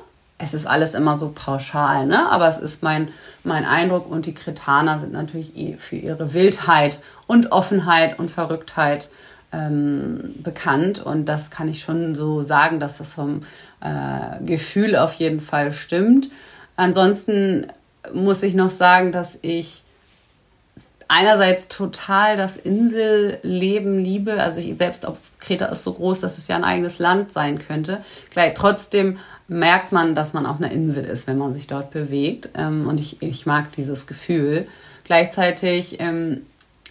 Es 0.44 0.52
ist 0.52 0.66
alles 0.66 0.94
immer 0.94 1.16
so 1.16 1.32
pauschal, 1.34 2.06
ne? 2.06 2.30
aber 2.30 2.48
es 2.48 2.58
ist 2.58 2.82
mein, 2.82 3.08
mein 3.44 3.64
Eindruck 3.64 4.10
und 4.10 4.26
die 4.26 4.34
Kretaner 4.34 4.98
sind 4.98 5.12
natürlich 5.12 5.52
für 5.78 5.96
ihre 5.96 6.34
Wildheit 6.34 7.00
und 7.26 7.50
Offenheit 7.50 8.18
und 8.18 8.30
Verrücktheit 8.30 9.08
ähm, 9.54 10.34
bekannt 10.42 11.02
und 11.02 11.24
das 11.24 11.50
kann 11.50 11.68
ich 11.68 11.82
schon 11.82 12.14
so 12.14 12.42
sagen, 12.42 12.78
dass 12.78 12.98
das 12.98 13.14
vom 13.14 13.42
äh, 13.80 14.44
Gefühl 14.44 14.96
auf 14.96 15.14
jeden 15.14 15.40
Fall 15.40 15.72
stimmt. 15.72 16.28
Ansonsten 16.76 17.68
muss 18.12 18.42
ich 18.42 18.54
noch 18.54 18.70
sagen, 18.70 19.12
dass 19.12 19.38
ich 19.40 19.82
einerseits 21.08 21.68
total 21.68 22.36
das 22.36 22.56
Inselleben 22.56 23.98
liebe. 23.98 24.42
Also 24.42 24.60
ich, 24.60 24.76
selbst 24.76 25.04
ob 25.04 25.18
Kreta 25.38 25.66
ist 25.66 25.84
so 25.84 25.92
groß, 25.92 26.20
dass 26.20 26.38
es 26.38 26.48
ja 26.48 26.56
ein 26.56 26.64
eigenes 26.64 26.98
Land 26.98 27.32
sein 27.32 27.58
könnte. 27.58 28.02
Gleich, 28.30 28.54
trotzdem 28.54 29.18
merkt 29.48 29.92
man, 29.92 30.14
dass 30.14 30.32
man 30.32 30.46
auf 30.46 30.58
einer 30.58 30.70
Insel 30.70 31.04
ist, 31.04 31.26
wenn 31.26 31.38
man 31.38 31.52
sich 31.52 31.66
dort 31.66 31.90
bewegt. 31.90 32.50
Ähm, 32.56 32.88
und 32.88 32.98
ich, 32.98 33.22
ich 33.22 33.46
mag 33.46 33.72
dieses 33.72 34.06
Gefühl. 34.06 34.66
Gleichzeitig 35.04 36.00
ähm, 36.00 36.42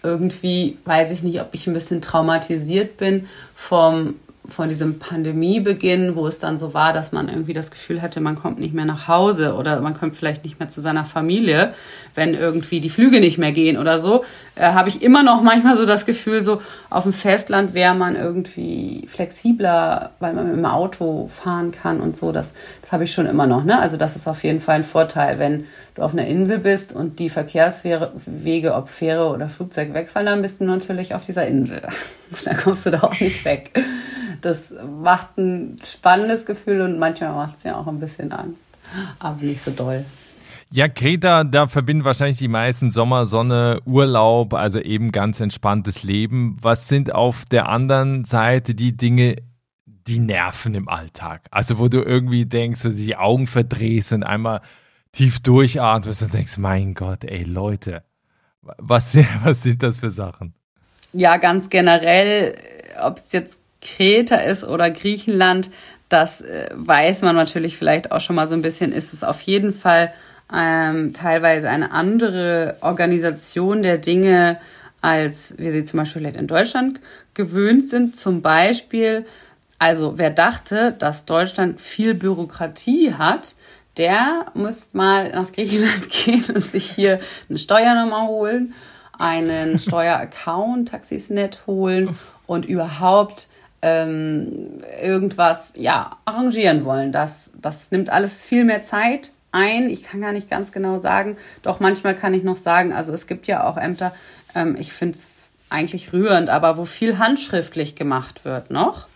irgendwie 0.04 0.78
weiß 0.86 1.12
ich 1.12 1.24
nicht, 1.24 1.42
ob 1.42 1.54
ich 1.54 1.66
ein 1.66 1.74
bisschen 1.74 2.02
traumatisiert 2.02 2.98
bin 2.98 3.28
vom 3.56 4.16
von 4.48 4.68
diesem 4.68 5.00
Pandemiebeginn, 5.00 6.16
wo 6.16 6.28
es 6.28 6.40
dann 6.40 6.60
so 6.60 6.74
war, 6.74 6.92
dass 6.92 7.14
man 7.14 7.30
irgendwie 7.30 7.54
das 7.54 7.72
Gefühl 7.72 8.02
hatte, 8.02 8.20
man 8.20 8.36
kommt 8.36 8.60
nicht 8.60 8.74
mehr 8.74 8.84
nach 8.84 9.08
Hause 9.08 9.54
oder 9.56 9.80
man 9.80 9.98
kommt 9.98 10.18
vielleicht 10.18 10.44
nicht 10.44 10.60
mehr 10.60 10.68
zu 10.68 10.82
seiner 10.82 11.06
Familie, 11.06 11.74
wenn 12.14 12.34
irgendwie 12.34 12.82
die 12.82 12.90
Flüge 12.90 13.22
nicht 13.22 13.38
mehr 13.38 13.54
gehen 13.54 13.78
oder 13.78 14.00
so, 14.00 14.26
äh, 14.56 14.74
habe 14.74 14.90
ich 14.90 15.02
immer 15.02 15.24
noch 15.24 15.42
manchmal 15.42 15.78
so 15.78 15.86
das 15.86 16.06
Gefühl, 16.06 16.42
so 16.42 16.62
auf 16.90 17.04
dem 17.04 17.14
Festland 17.14 17.74
wäre 17.74 17.96
man 17.96 18.18
irgendwie 18.18 19.06
flexibler, 19.08 20.12
weil 20.20 20.34
man 20.34 20.48
mit 20.48 20.58
dem 20.58 20.66
Auto 20.66 21.28
fahren 21.28 21.72
kann 21.72 22.02
und 22.02 22.18
so. 22.18 22.34
Das, 22.34 22.54
das 22.82 22.92
habe 22.92 23.06
ich 23.06 23.14
schon 23.14 23.26
immer 23.26 23.48
noch. 23.48 23.64
Ne? 23.64 23.80
Also 23.80 23.96
das 23.96 24.18
ist 24.18 24.28
auf 24.28 24.44
jeden 24.44 24.60
Fall 24.60 24.76
ein 24.76 24.84
Vorteil, 24.84 25.40
wenn 25.40 25.66
du 25.96 26.02
auf 26.02 26.14
einer 26.14 26.28
Insel 26.28 26.60
bist 26.60 26.94
und 26.94 27.20
die 27.20 27.30
Verkehrswege, 27.30 28.74
ob 28.74 28.90
Fähre 28.90 29.30
oder 29.30 29.50
Flugzeug 29.50 29.94
wegfallen, 29.94 30.28
dann 30.28 30.42
bist 30.42 30.62
du 30.62 30.66
natürlich 30.66 31.14
auf 31.14 31.26
dieser 31.26 31.48
Insel. 31.48 31.82
da 32.46 32.54
kommst 32.54 32.86
du 32.86 32.92
da 32.92 33.02
auch 33.02 33.20
nicht 33.20 33.46
weg 33.46 33.72
das 34.44 34.74
macht 35.02 35.38
ein 35.38 35.80
spannendes 35.84 36.46
Gefühl 36.46 36.82
und 36.82 37.00
manchmal 37.00 37.34
macht 37.34 37.58
es 37.58 37.64
ja 37.64 37.78
auch 37.78 37.88
ein 37.88 38.00
bisschen 38.00 38.32
Angst, 38.32 38.68
aber 39.20 39.42
nicht 39.42 39.62
so 39.62 39.72
doll. 39.72 40.06
Ja, 40.70 40.88
Kreta, 40.88 41.44
da 41.44 41.68
verbinden 41.68 42.04
wahrscheinlich 42.04 42.38
die 42.38 42.48
meisten 42.48 42.90
Sommer, 42.90 43.26
Sonne, 43.26 43.80
Urlaub, 43.86 44.56
also 44.56 44.80
eben 44.80 45.12
ganz 45.12 45.40
entspanntes 45.40 46.04
Leben. 46.04 46.58
Was 46.62 46.88
sind 46.88 47.14
auf 47.14 47.46
der 47.46 47.70
anderen 47.70 48.26
Seite 48.26 48.74
die 48.74 48.98
Dinge, 48.98 49.36
die 49.86 50.18
nerven 50.18 50.74
im 50.74 50.90
Alltag? 50.90 51.44
Also 51.52 51.78
wo 51.78 51.90
du 51.90 52.02
irgendwie 52.02 52.46
denkst, 52.46 52.82
du 52.82 52.90
die 52.90 53.16
Augen 53.16 53.46
verdrehst 53.46 54.14
und 54.14 54.24
einmal 54.24 54.62
tief 55.14 55.40
durchatmest 55.40 56.24
und 56.24 56.34
denkst, 56.34 56.58
mein 56.58 56.94
Gott, 56.94 57.24
ey 57.24 57.44
Leute, 57.44 58.04
was, 58.62 59.16
was 59.44 59.64
sind 59.64 59.82
das 59.82 60.00
für 60.00 60.10
Sachen? 60.10 60.54
Ja, 61.14 61.38
ganz 61.38 61.70
generell, 61.70 62.56
ob 63.02 63.18
es 63.18 63.32
jetzt 63.32 63.60
Kreta 63.82 64.38
ist 64.38 64.64
oder 64.64 64.90
Griechenland, 64.92 65.70
das 66.10 66.42
äh, 66.42 66.70
weiß 66.74 67.22
man 67.22 67.36
natürlich 67.36 67.78
vielleicht 67.78 68.12
auch 68.12 68.22
schon 68.22 68.36
mal 68.36 68.48
so 68.48 68.56
ein 68.56 68.62
bisschen, 68.62 68.92
ist 68.92 69.14
es 69.14 69.24
auf 69.24 69.42
jeden 69.42 69.74
Fall 69.74 70.14
ähm, 70.54 71.14
teilweise 71.14 71.70
eine 71.70 71.92
andere 71.92 72.78
Organisation 72.82 73.84
der 73.84 73.98
Dinge, 73.98 74.58
als 75.02 75.58
wir 75.58 75.72
sie 75.72 75.84
zum 75.84 76.00
Beispiel 76.00 76.26
in 76.26 76.48
Deutschland 76.48 77.00
gewöhnt 77.34 77.86
sind. 77.86 78.16
Zum 78.16 78.42
Beispiel, 78.42 79.26
also 79.80 80.18
wer 80.18 80.30
dachte, 80.30 80.96
dass 80.98 81.26
Deutschland 81.26 81.82
viel 81.82 82.14
Bürokratie 82.14 83.14
hat, 83.14 83.56
der 83.98 84.46
müsste 84.54 84.98
mal 84.98 85.32
nach 85.32 85.52
Griechenland 85.52 86.10
gehen 86.26 86.46
und 86.54 86.66
sich 86.66 86.90
hier 86.90 87.20
eine 87.50 87.58
Steuernummer 87.58 88.28
holen, 88.28 88.74
einen 89.18 89.80
Steueraccount, 89.80 90.90
Taxisnet 90.90 91.66
holen 91.68 92.18
und 92.48 92.66
überhaupt 92.66 93.48
ähm, 93.82 94.80
irgendwas 95.02 95.74
ja, 95.76 96.18
arrangieren 96.26 96.86
wollen. 96.86 97.12
Das, 97.12 97.52
das 97.62 97.92
nimmt 97.92 98.10
alles 98.10 98.42
viel 98.42 98.64
mehr 98.64 98.82
Zeit 98.82 99.32
ein. 99.52 99.90
Ich 99.90 100.04
kann 100.04 100.22
gar 100.22 100.32
nicht 100.32 100.50
ganz 100.50 100.72
genau 100.72 101.00
sagen. 101.00 101.38
Doch 101.62 101.80
manchmal 101.80 102.16
kann 102.16 102.34
ich 102.34 102.44
noch 102.44 102.58
sagen, 102.58 102.94
also 102.94 103.14
es 103.14 103.28
gibt 103.28 103.46
ja 103.48 103.66
auch 103.66 103.78
Ämter, 103.78 104.14
ähm, 104.56 104.76
ich 104.80 104.94
finde 104.94 105.18
es 105.18 105.28
eigentlich 105.70 106.14
rührend, 106.14 106.50
aber 106.50 106.78
wo 106.78 106.86
viel 106.86 107.18
handschriftlich 107.18 107.96
gemacht 107.96 108.46
wird 108.46 108.72
noch. 108.72 109.08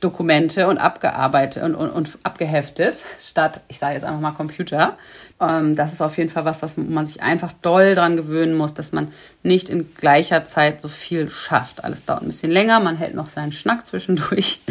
Dokumente 0.00 0.68
und 0.68 0.78
abgearbeitet 0.78 1.62
und, 1.62 1.74
und, 1.74 1.90
und 1.90 2.18
abgeheftet, 2.22 3.02
statt, 3.20 3.60
ich 3.68 3.78
sage 3.78 3.94
jetzt 3.94 4.04
einfach 4.04 4.20
mal 4.20 4.30
Computer. 4.30 4.96
Ähm, 5.38 5.76
das 5.76 5.92
ist 5.92 6.00
auf 6.00 6.16
jeden 6.16 6.30
Fall 6.30 6.46
was, 6.46 6.62
was 6.62 6.78
man 6.78 7.04
sich 7.04 7.22
einfach 7.22 7.52
doll 7.52 7.94
dran 7.94 8.16
gewöhnen 8.16 8.56
muss, 8.56 8.72
dass 8.72 8.92
man 8.92 9.08
nicht 9.42 9.68
in 9.68 9.94
gleicher 9.94 10.44
Zeit 10.44 10.80
so 10.80 10.88
viel 10.88 11.28
schafft. 11.28 11.84
Alles 11.84 12.06
dauert 12.06 12.22
ein 12.22 12.28
bisschen 12.28 12.50
länger, 12.50 12.80
man 12.80 12.96
hält 12.96 13.14
noch 13.14 13.28
seinen 13.28 13.52
Schnack 13.52 13.86
zwischendurch. 13.86 14.60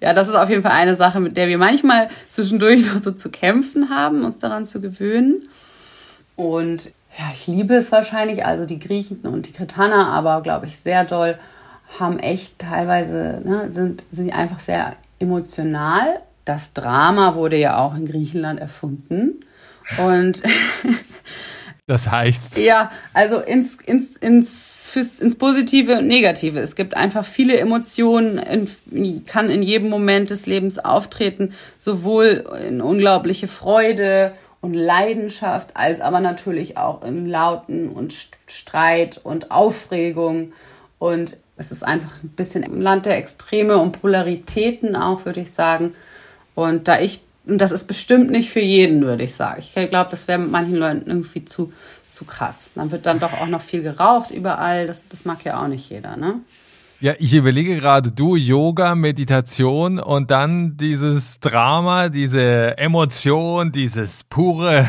Ja, 0.00 0.12
das 0.12 0.28
ist 0.28 0.36
auf 0.36 0.48
jeden 0.48 0.62
Fall 0.62 0.70
eine 0.70 0.94
Sache, 0.94 1.18
mit 1.18 1.36
der 1.36 1.48
wir 1.48 1.58
manchmal 1.58 2.06
zwischendurch 2.30 2.86
noch 2.94 3.00
so 3.00 3.10
zu 3.10 3.30
kämpfen 3.30 3.90
haben, 3.90 4.22
uns 4.22 4.38
daran 4.38 4.64
zu 4.64 4.80
gewöhnen. 4.80 5.48
Und 6.36 6.92
ja, 7.18 7.24
ich 7.34 7.48
liebe 7.48 7.74
es 7.74 7.90
wahrscheinlich, 7.90 8.46
also 8.46 8.64
die 8.64 8.78
Griechen 8.78 9.22
und 9.22 9.48
die 9.48 9.52
Kretaner, 9.52 10.06
aber 10.06 10.40
glaube 10.42 10.66
ich 10.66 10.78
sehr 10.78 11.02
doll 11.02 11.36
haben 11.98 12.18
echt 12.18 12.58
teilweise, 12.58 13.40
ne, 13.44 13.72
sind, 13.72 14.04
sind 14.10 14.32
einfach 14.34 14.60
sehr 14.60 14.96
emotional. 15.18 16.20
Das 16.44 16.72
Drama 16.72 17.34
wurde 17.34 17.56
ja 17.56 17.78
auch 17.78 17.94
in 17.94 18.06
Griechenland 18.06 18.60
erfunden. 18.60 19.40
Und 19.96 20.42
das 21.86 22.10
heißt. 22.10 22.58
Ja, 22.58 22.90
also 23.14 23.40
ins, 23.40 23.76
ins, 23.76 24.16
ins, 24.16 24.88
fürs, 24.90 25.18
ins 25.18 25.36
Positive 25.36 25.98
und 25.98 26.06
Negative. 26.06 26.60
Es 26.60 26.76
gibt 26.76 26.96
einfach 26.96 27.24
viele 27.24 27.58
Emotionen, 27.58 28.38
in, 28.38 29.24
kann 29.24 29.50
in 29.50 29.62
jedem 29.62 29.88
Moment 29.88 30.30
des 30.30 30.46
Lebens 30.46 30.78
auftreten, 30.78 31.54
sowohl 31.78 32.44
in 32.66 32.80
unglaubliche 32.80 33.48
Freude 33.48 34.32
und 34.60 34.74
Leidenschaft, 34.74 35.76
als 35.76 36.00
aber 36.00 36.20
natürlich 36.20 36.76
auch 36.76 37.02
in 37.02 37.26
Lauten 37.26 37.88
und 37.88 38.14
Streit 38.48 39.20
und 39.22 39.50
Aufregung. 39.50 40.52
Und 40.98 41.36
es 41.58 41.72
ist 41.72 41.82
einfach 41.82 42.22
ein 42.22 42.28
bisschen 42.30 42.62
im 42.62 42.80
Land 42.80 43.04
der 43.04 43.18
Extreme 43.18 43.78
und 43.78 44.00
Polaritäten 44.00 44.96
auch, 44.96 45.26
würde 45.26 45.40
ich 45.40 45.50
sagen. 45.50 45.92
Und 46.54 46.88
da 46.88 47.00
ich, 47.00 47.20
und 47.46 47.58
das 47.58 47.72
ist 47.72 47.86
bestimmt 47.86 48.30
nicht 48.30 48.50
für 48.50 48.60
jeden, 48.60 49.02
würde 49.04 49.24
ich 49.24 49.34
sagen. 49.34 49.60
Ich 49.60 49.88
glaube, 49.88 50.10
das 50.10 50.28
wäre 50.28 50.38
manchen 50.38 50.76
Leuten 50.76 51.10
irgendwie 51.10 51.44
zu, 51.44 51.72
zu 52.10 52.24
krass. 52.24 52.72
Dann 52.74 52.90
wird 52.92 53.06
dann 53.06 53.18
doch 53.18 53.32
auch 53.32 53.48
noch 53.48 53.62
viel 53.62 53.82
geraucht 53.82 54.30
überall. 54.30 54.86
Das, 54.86 55.08
das 55.08 55.24
mag 55.24 55.44
ja 55.44 55.62
auch 55.62 55.68
nicht 55.68 55.90
jeder, 55.90 56.16
ne? 56.16 56.40
Ja, 57.00 57.14
ich 57.20 57.32
überlege 57.32 57.76
gerade, 57.76 58.10
du 58.10 58.34
Yoga, 58.34 58.96
Meditation 58.96 60.00
und 60.00 60.32
dann 60.32 60.76
dieses 60.76 61.38
Drama, 61.38 62.08
diese 62.08 62.76
Emotion, 62.76 63.70
dieses 63.70 64.24
pure. 64.24 64.88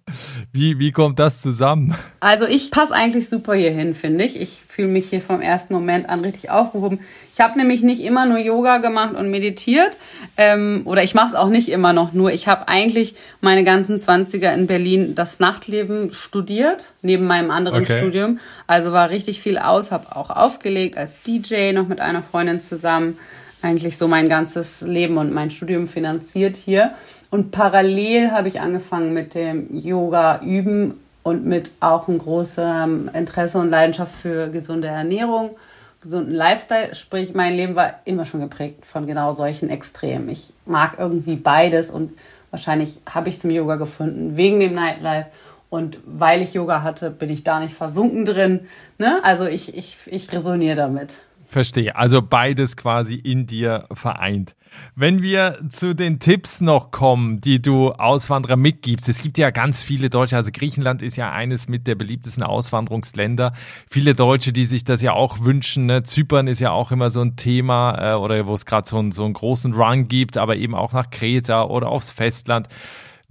Wie, 0.52 0.78
wie 0.78 0.90
kommt 0.90 1.18
das 1.18 1.42
zusammen? 1.42 1.94
Also 2.18 2.46
ich 2.46 2.70
passe 2.70 2.94
eigentlich 2.94 3.28
super 3.28 3.54
hier 3.54 3.70
hin, 3.70 3.94
finde 3.94 4.24
ich. 4.24 4.40
Ich 4.40 4.62
fühle 4.70 4.88
mich 4.88 5.10
hier 5.10 5.20
vom 5.20 5.40
ersten 5.40 5.74
Moment 5.74 6.08
an 6.08 6.20
richtig 6.20 6.50
aufgehoben. 6.50 7.00
Ich 7.34 7.40
habe 7.40 7.58
nämlich 7.58 7.82
nicht 7.82 8.00
immer 8.02 8.24
nur 8.24 8.38
Yoga 8.38 8.78
gemacht 8.78 9.14
und 9.16 9.28
meditiert. 9.28 9.98
Ähm, 10.36 10.82
oder 10.84 11.02
ich 11.02 11.12
mache 11.12 11.30
es 11.30 11.34
auch 11.34 11.48
nicht 11.48 11.68
immer 11.68 11.92
noch 11.92 12.12
nur. 12.12 12.32
Ich 12.32 12.46
habe 12.46 12.68
eigentlich 12.68 13.16
meine 13.40 13.64
ganzen 13.64 13.98
20er 13.98 14.54
in 14.54 14.68
Berlin 14.68 15.16
das 15.16 15.40
Nachtleben 15.40 16.12
studiert, 16.12 16.92
neben 17.02 17.26
meinem 17.26 17.50
anderen 17.50 17.82
okay. 17.82 17.98
Studium. 17.98 18.38
Also 18.68 18.92
war 18.92 19.10
richtig 19.10 19.40
viel 19.40 19.58
aus, 19.58 19.90
habe 19.90 20.14
auch 20.14 20.30
aufgelegt 20.30 20.96
als 20.96 21.16
DJ 21.26 21.72
noch 21.72 21.88
mit 21.88 22.00
einer 22.00 22.22
Freundin 22.22 22.62
zusammen. 22.62 23.18
Eigentlich 23.62 23.98
so 23.98 24.06
mein 24.06 24.28
ganzes 24.28 24.82
Leben 24.82 25.18
und 25.18 25.34
mein 25.34 25.50
Studium 25.50 25.88
finanziert 25.88 26.54
hier. 26.54 26.92
Und 27.30 27.50
parallel 27.50 28.30
habe 28.30 28.46
ich 28.46 28.60
angefangen 28.60 29.12
mit 29.12 29.34
dem 29.34 29.76
Yoga 29.76 30.40
üben 30.42 30.99
und 31.22 31.44
mit 31.44 31.72
auch 31.80 32.08
ein 32.08 32.18
großem 32.18 33.10
Interesse 33.12 33.58
und 33.58 33.70
Leidenschaft 33.70 34.14
für 34.14 34.48
gesunde 34.48 34.88
Ernährung, 34.88 35.56
gesunden 36.02 36.34
Lifestyle. 36.34 36.94
Sprich, 36.94 37.34
mein 37.34 37.54
Leben 37.54 37.74
war 37.74 38.00
immer 38.04 38.24
schon 38.24 38.40
geprägt 38.40 38.86
von 38.86 39.06
genau 39.06 39.34
solchen 39.34 39.68
Extremen. 39.68 40.28
Ich 40.28 40.52
mag 40.66 40.96
irgendwie 40.98 41.36
beides 41.36 41.90
und 41.90 42.12
wahrscheinlich 42.50 42.98
habe 43.08 43.28
ich 43.28 43.38
zum 43.38 43.50
Yoga 43.50 43.76
gefunden 43.76 44.36
wegen 44.36 44.60
dem 44.60 44.74
Nightlife. 44.74 45.26
Und 45.68 45.98
weil 46.04 46.42
ich 46.42 46.54
Yoga 46.54 46.82
hatte, 46.82 47.10
bin 47.10 47.30
ich 47.30 47.44
da 47.44 47.60
nicht 47.60 47.74
versunken 47.74 48.24
drin. 48.24 48.66
Ne? 48.98 49.20
Also 49.22 49.46
ich, 49.46 49.76
ich, 49.76 49.98
ich 50.06 50.32
resoniere 50.32 50.74
damit. 50.74 51.18
Verstehe. 51.50 51.96
Also 51.96 52.22
beides 52.22 52.76
quasi 52.76 53.16
in 53.16 53.44
dir 53.44 53.88
vereint. 53.92 54.54
Wenn 54.94 55.20
wir 55.20 55.58
zu 55.68 55.96
den 55.96 56.20
Tipps 56.20 56.60
noch 56.60 56.92
kommen, 56.92 57.40
die 57.40 57.60
du 57.60 57.90
Auswanderer 57.90 58.54
mitgibst. 58.54 59.08
Es 59.08 59.20
gibt 59.20 59.36
ja 59.36 59.50
ganz 59.50 59.82
viele 59.82 60.10
Deutsche, 60.10 60.36
also 60.36 60.52
Griechenland 60.52 61.02
ist 61.02 61.16
ja 61.16 61.32
eines 61.32 61.68
mit 61.68 61.88
der 61.88 61.96
beliebtesten 61.96 62.44
Auswanderungsländer. 62.44 63.52
Viele 63.90 64.14
Deutsche, 64.14 64.52
die 64.52 64.64
sich 64.64 64.84
das 64.84 65.02
ja 65.02 65.12
auch 65.12 65.40
wünschen. 65.40 65.86
Ne? 65.86 66.04
Zypern 66.04 66.46
ist 66.46 66.60
ja 66.60 66.70
auch 66.70 66.92
immer 66.92 67.10
so 67.10 67.20
ein 67.20 67.34
Thema 67.34 68.12
äh, 68.12 68.14
oder 68.14 68.46
wo 68.46 68.54
es 68.54 68.64
gerade 68.64 68.88
so, 68.88 69.10
so 69.10 69.24
einen 69.24 69.34
großen 69.34 69.74
Run 69.74 70.06
gibt, 70.06 70.38
aber 70.38 70.54
eben 70.54 70.76
auch 70.76 70.92
nach 70.92 71.10
Kreta 71.10 71.64
oder 71.64 71.88
aufs 71.88 72.12
Festland. 72.12 72.68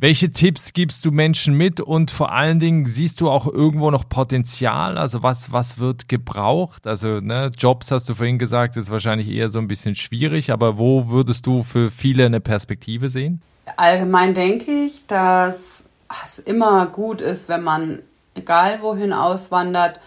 Welche 0.02 0.32
Tipps 0.32 0.72
gibst 0.72 1.04
du 1.04 1.12
Menschen 1.12 1.56
mit 1.56 1.82
und 1.82 2.10
vor 2.10 2.32
allen 2.32 2.58
Dingen 2.60 2.86
siehst 2.86 3.20
du 3.20 3.30
auch 3.30 3.46
irgendwo 3.46 3.92
noch 3.92 4.08
Potenzial? 4.08 4.98
Also 4.98 5.24
was, 5.24 5.52
was 5.52 5.78
wird 5.78 6.08
gebraucht? 6.08 6.88
Also 6.88 7.20
ne, 7.20 7.52
Jobs 7.58 7.92
hast 7.92 8.08
du 8.08 8.14
vorhin 8.14 8.40
gesagt, 8.40 8.78
ist 8.78 8.92
wahrscheinlich 8.92 9.28
eher 9.28 9.50
so 9.50 9.60
ein 9.60 9.68
bisschen 9.68 9.96
schwierig, 9.96 10.54
aber 10.54 10.78
wo 10.78 11.10
würdest 11.10 11.46
du 11.48 11.64
für 11.64 11.92
viele 11.92 12.28
eine 12.28 12.40
Perspektive 12.40 13.10
sehen? 13.10 13.42
Allgemein 13.76 14.34
denke 14.34 14.72
ich, 14.72 15.06
dass 15.08 15.84
es 16.26 16.40
immer 16.40 16.86
gut 16.86 17.20
ist, 17.20 17.50
wenn 17.50 17.64
man, 17.64 18.00
egal 18.36 18.82
wohin 18.82 19.12
auswandert, 19.12 20.00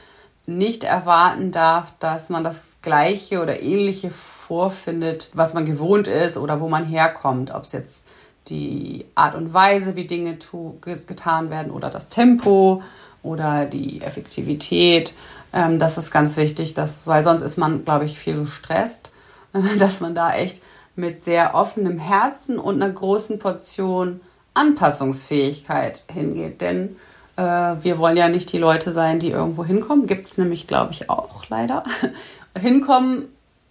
nicht 0.46 0.84
erwarten 0.84 1.52
darf, 1.52 1.92
dass 1.98 2.30
man 2.30 2.44
das 2.44 2.78
Gleiche 2.80 3.42
oder 3.42 3.60
Ähnliche 3.60 4.10
vorfindet, 4.10 5.28
was 5.34 5.52
man 5.52 5.66
gewohnt 5.66 6.08
ist 6.08 6.38
oder 6.38 6.60
wo 6.60 6.70
man 6.70 6.86
herkommt. 6.86 7.50
Ob 7.50 7.66
es 7.66 7.72
jetzt 7.72 8.08
die 8.48 9.06
Art 9.14 9.34
und 9.34 9.54
Weise, 9.54 9.96
wie 9.96 10.06
Dinge 10.06 10.38
getan 10.84 11.50
werden 11.50 11.72
oder 11.72 11.90
das 11.90 12.08
Tempo 12.08 12.82
oder 13.22 13.66
die 13.66 14.02
Effektivität. 14.02 15.14
Ähm, 15.52 15.78
das 15.78 15.98
ist 15.98 16.10
ganz 16.10 16.36
wichtig, 16.36 16.74
dass, 16.74 17.06
weil 17.06 17.24
sonst 17.24 17.42
ist 17.42 17.56
man, 17.56 17.84
glaube 17.84 18.04
ich, 18.04 18.18
viel 18.18 18.38
gestresst, 18.40 19.10
dass 19.78 20.00
man 20.00 20.14
da 20.14 20.34
echt 20.34 20.62
mit 20.96 21.20
sehr 21.20 21.54
offenem 21.54 21.98
Herzen 21.98 22.58
und 22.58 22.82
einer 22.82 22.92
großen 22.92 23.38
Portion 23.38 24.20
Anpassungsfähigkeit 24.54 26.04
hingeht. 26.12 26.60
Denn 26.60 26.96
äh, 27.36 27.42
wir 27.42 27.98
wollen 27.98 28.16
ja 28.16 28.28
nicht 28.28 28.52
die 28.52 28.58
Leute 28.58 28.92
sein, 28.92 29.18
die 29.18 29.30
irgendwo 29.30 29.64
hinkommen. 29.64 30.06
Gibt 30.06 30.28
es 30.28 30.38
nämlich, 30.38 30.66
glaube 30.66 30.92
ich, 30.92 31.08
auch 31.08 31.44
leider. 31.48 31.84
hinkommen 32.60 33.28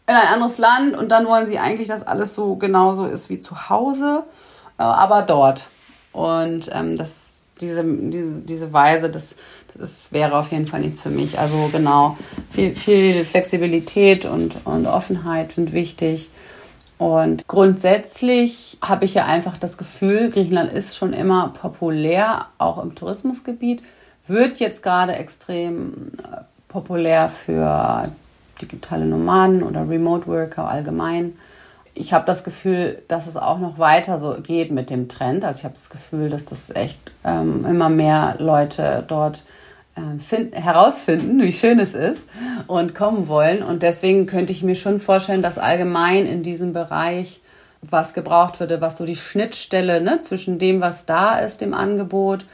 in 0.08 0.16
ein 0.16 0.28
anderes 0.28 0.58
Land 0.58 0.98
und 0.98 1.10
dann 1.10 1.28
wollen 1.28 1.46
sie 1.46 1.60
eigentlich, 1.60 1.88
dass 1.88 2.04
alles 2.04 2.36
so 2.36 2.56
genauso 2.56 3.06
ist 3.06 3.30
wie 3.30 3.40
zu 3.40 3.70
Hause. 3.70 4.24
Äh, 4.82 4.84
aber 4.84 5.22
dort. 5.22 5.68
Und 6.12 6.70
ähm, 6.74 6.98
das, 6.98 7.44
diese, 7.62 7.84
diese, 7.84 8.42
diese 8.42 8.74
Weise, 8.74 9.10
das, 9.10 9.36
das 9.76 10.12
wäre 10.12 10.38
auf 10.38 10.52
jeden 10.52 10.68
Fall 10.68 10.82
nichts 10.82 11.00
für 11.00 11.10
mich. 11.10 11.40
Also 11.40 11.70
genau, 11.72 12.18
viel, 12.50 12.76
viel 12.76 13.24
Flexibilität 13.24 14.26
und, 14.26 14.58
und 14.66 14.88
Offenheit 14.88 15.54
sind 15.54 15.72
wichtig. 15.72 16.30
Und 16.98 17.48
grundsätzlich 17.48 18.78
habe 18.82 19.06
ich 19.06 19.14
ja 19.14 19.26
einfach 19.26 19.58
das 19.58 19.78
Gefühl, 19.78 20.30
Griechenland 20.30 20.72
ist 20.72 20.98
schon 20.98 21.14
immer 21.14 21.54
populär, 21.60 22.48
auch 22.58 22.82
im 22.84 22.94
Tourismusgebiet, 22.94 23.82
wird 24.28 24.60
jetzt 24.60 24.84
gerade 24.84 25.14
extrem 25.14 26.12
äh, 26.20 26.42
populär 26.68 27.30
für 27.30 28.12
digitale 28.62 29.06
Nomaden 29.06 29.64
oder 29.64 29.90
Remote 29.90 30.28
Worker 30.28 30.68
allgemein 30.68 31.34
ich 31.94 32.14
habe 32.14 32.26
das 32.26 32.44
Gefühl, 32.44 33.02
dass 33.08 33.28
es 33.28 33.38
auch 33.38 33.60
noch 33.60 33.78
weiter 33.78 34.18
so 34.18 34.36
geht 34.42 34.72
mit 34.72 34.90
dem 34.90 35.10
Trend. 35.10 35.44
Also 35.44 35.60
ich 35.60 35.64
habe 35.66 35.76
das 35.76 35.90
Gefühl, 35.90 36.30
dass 36.30 36.46
das 36.46 36.70
echt 36.70 37.00
ähm, 37.24 37.66
immer 37.66 37.90
mehr 37.90 38.36
Leute 38.40 39.04
dort 39.08 39.44
äh, 39.96 40.20
find, 40.20 40.56
herausfinden, 40.56 41.42
wie 41.42 41.52
schön 41.52 41.80
es 41.80 41.94
ist 41.94 42.28
und 42.68 42.96
kommen 42.96 43.28
wollen. 43.28 43.62
Und 43.62 43.84
deswegen 43.84 44.26
könnte 44.26 44.54
ich 44.54 44.64
mir 44.64 44.76
schon 44.76 45.02
vorstellen, 45.02 45.42
dass 45.42 45.58
allgemein 45.58 46.26
in 46.26 46.44
diesem 46.44 46.72
Bereich 46.74 47.42
was 47.82 48.14
gebraucht 48.14 48.60
würde, 48.60 48.80
was 48.80 48.98
so 48.98 49.06
die 49.06 49.16
Schnittstelle 49.16 50.02
ne, 50.02 50.22
zwischen 50.22 50.60
dem, 50.60 50.82
was 50.82 51.06
da 51.06 51.40
ist, 51.40 51.62
dem 51.62 51.74
Angebot 51.74 52.46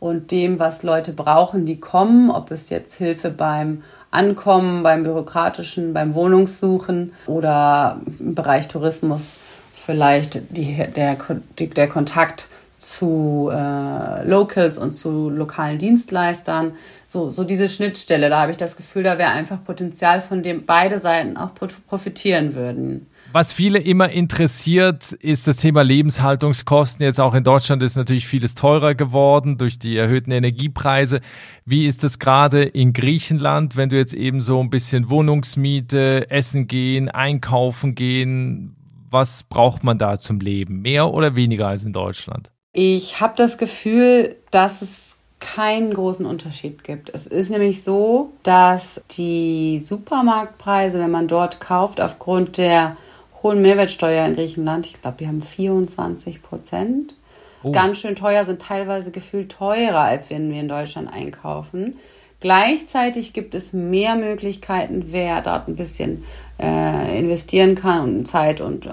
und 0.00 0.30
dem, 0.30 0.58
was 0.58 0.82
Leute 0.82 1.12
brauchen, 1.12 1.66
die 1.66 1.80
kommen, 1.80 2.30
ob 2.30 2.50
es 2.50 2.70
jetzt 2.70 2.94
Hilfe 2.94 3.30
beim 3.30 3.82
Ankommen, 4.10 4.82
beim 4.82 5.02
bürokratischen, 5.02 5.92
beim 5.92 6.14
Wohnungssuchen 6.14 7.12
oder 7.26 8.00
im 8.18 8.34
Bereich 8.34 8.68
Tourismus 8.68 9.38
vielleicht 9.72 10.56
die, 10.56 10.84
der, 10.94 11.16
der 11.58 11.88
Kontakt 11.88 12.48
zu 12.76 13.50
äh, 13.52 14.26
Locals 14.26 14.78
und 14.78 14.92
zu 14.92 15.30
lokalen 15.30 15.78
Dienstleistern. 15.78 16.72
So, 17.06 17.30
so 17.30 17.44
diese 17.44 17.68
Schnittstelle, 17.68 18.28
da 18.28 18.40
habe 18.40 18.50
ich 18.50 18.56
das 18.56 18.76
Gefühl, 18.76 19.02
da 19.02 19.18
wäre 19.18 19.30
einfach 19.30 19.62
Potenzial, 19.62 20.20
von 20.20 20.42
dem 20.42 20.66
beide 20.66 20.98
Seiten 20.98 21.36
auch 21.36 21.50
profitieren 21.54 22.54
würden. 22.54 23.06
Was 23.32 23.52
viele 23.52 23.80
immer 23.80 24.10
interessiert, 24.10 25.10
ist 25.12 25.48
das 25.48 25.56
Thema 25.56 25.82
Lebenshaltungskosten. 25.82 27.04
Jetzt 27.04 27.20
auch 27.20 27.34
in 27.34 27.42
Deutschland 27.42 27.82
ist 27.82 27.96
natürlich 27.96 28.28
vieles 28.28 28.54
teurer 28.54 28.94
geworden 28.94 29.58
durch 29.58 29.78
die 29.78 29.96
erhöhten 29.96 30.30
Energiepreise. 30.30 31.20
Wie 31.64 31.86
ist 31.86 32.04
es 32.04 32.18
gerade 32.18 32.62
in 32.62 32.92
Griechenland, 32.92 33.76
wenn 33.76 33.88
du 33.88 33.96
jetzt 33.96 34.14
eben 34.14 34.40
so 34.40 34.60
ein 34.60 34.70
bisschen 34.70 35.10
Wohnungsmiete, 35.10 36.30
Essen 36.30 36.68
gehen, 36.68 37.08
einkaufen 37.08 37.96
gehen? 37.96 38.76
Was 39.10 39.42
braucht 39.42 39.82
man 39.82 39.98
da 39.98 40.18
zum 40.18 40.38
Leben? 40.38 40.82
Mehr 40.82 41.12
oder 41.12 41.34
weniger 41.34 41.66
als 41.68 41.84
in 41.84 41.92
Deutschland? 41.92 42.53
Ich 42.76 43.20
habe 43.20 43.34
das 43.36 43.56
Gefühl, 43.56 44.34
dass 44.50 44.82
es 44.82 45.18
keinen 45.38 45.94
großen 45.94 46.26
Unterschied 46.26 46.82
gibt. 46.82 47.08
Es 47.08 47.28
ist 47.28 47.48
nämlich 47.50 47.84
so, 47.84 48.32
dass 48.42 49.00
die 49.12 49.78
Supermarktpreise, 49.78 50.98
wenn 50.98 51.12
man 51.12 51.28
dort 51.28 51.60
kauft, 51.60 52.00
aufgrund 52.00 52.56
der 52.56 52.96
hohen 53.44 53.62
Mehrwertsteuer 53.62 54.26
in 54.26 54.34
Griechenland. 54.34 54.86
Ich 54.86 55.00
glaube, 55.00 55.20
wir 55.20 55.28
haben 55.28 55.40
24 55.40 56.42
Prozent. 56.42 57.14
Oh. 57.62 57.70
Ganz 57.70 57.98
schön 57.98 58.16
teuer, 58.16 58.44
sind 58.44 58.60
teilweise 58.60 59.12
gefühlt 59.12 59.52
teurer, 59.52 60.00
als 60.00 60.28
wenn 60.28 60.50
wir 60.50 60.58
in 60.58 60.68
Deutschland 60.68 61.12
einkaufen. 61.12 61.96
Gleichzeitig 62.40 63.32
gibt 63.32 63.54
es 63.54 63.72
mehr 63.72 64.16
Möglichkeiten, 64.16 65.12
wer 65.12 65.42
dort 65.42 65.68
ein 65.68 65.76
bisschen 65.76 66.24
äh, 66.60 67.18
investieren 67.18 67.76
kann 67.76 68.02
und 68.02 68.26
Zeit 68.26 68.60
und 68.60 68.86
äh, 68.86 68.90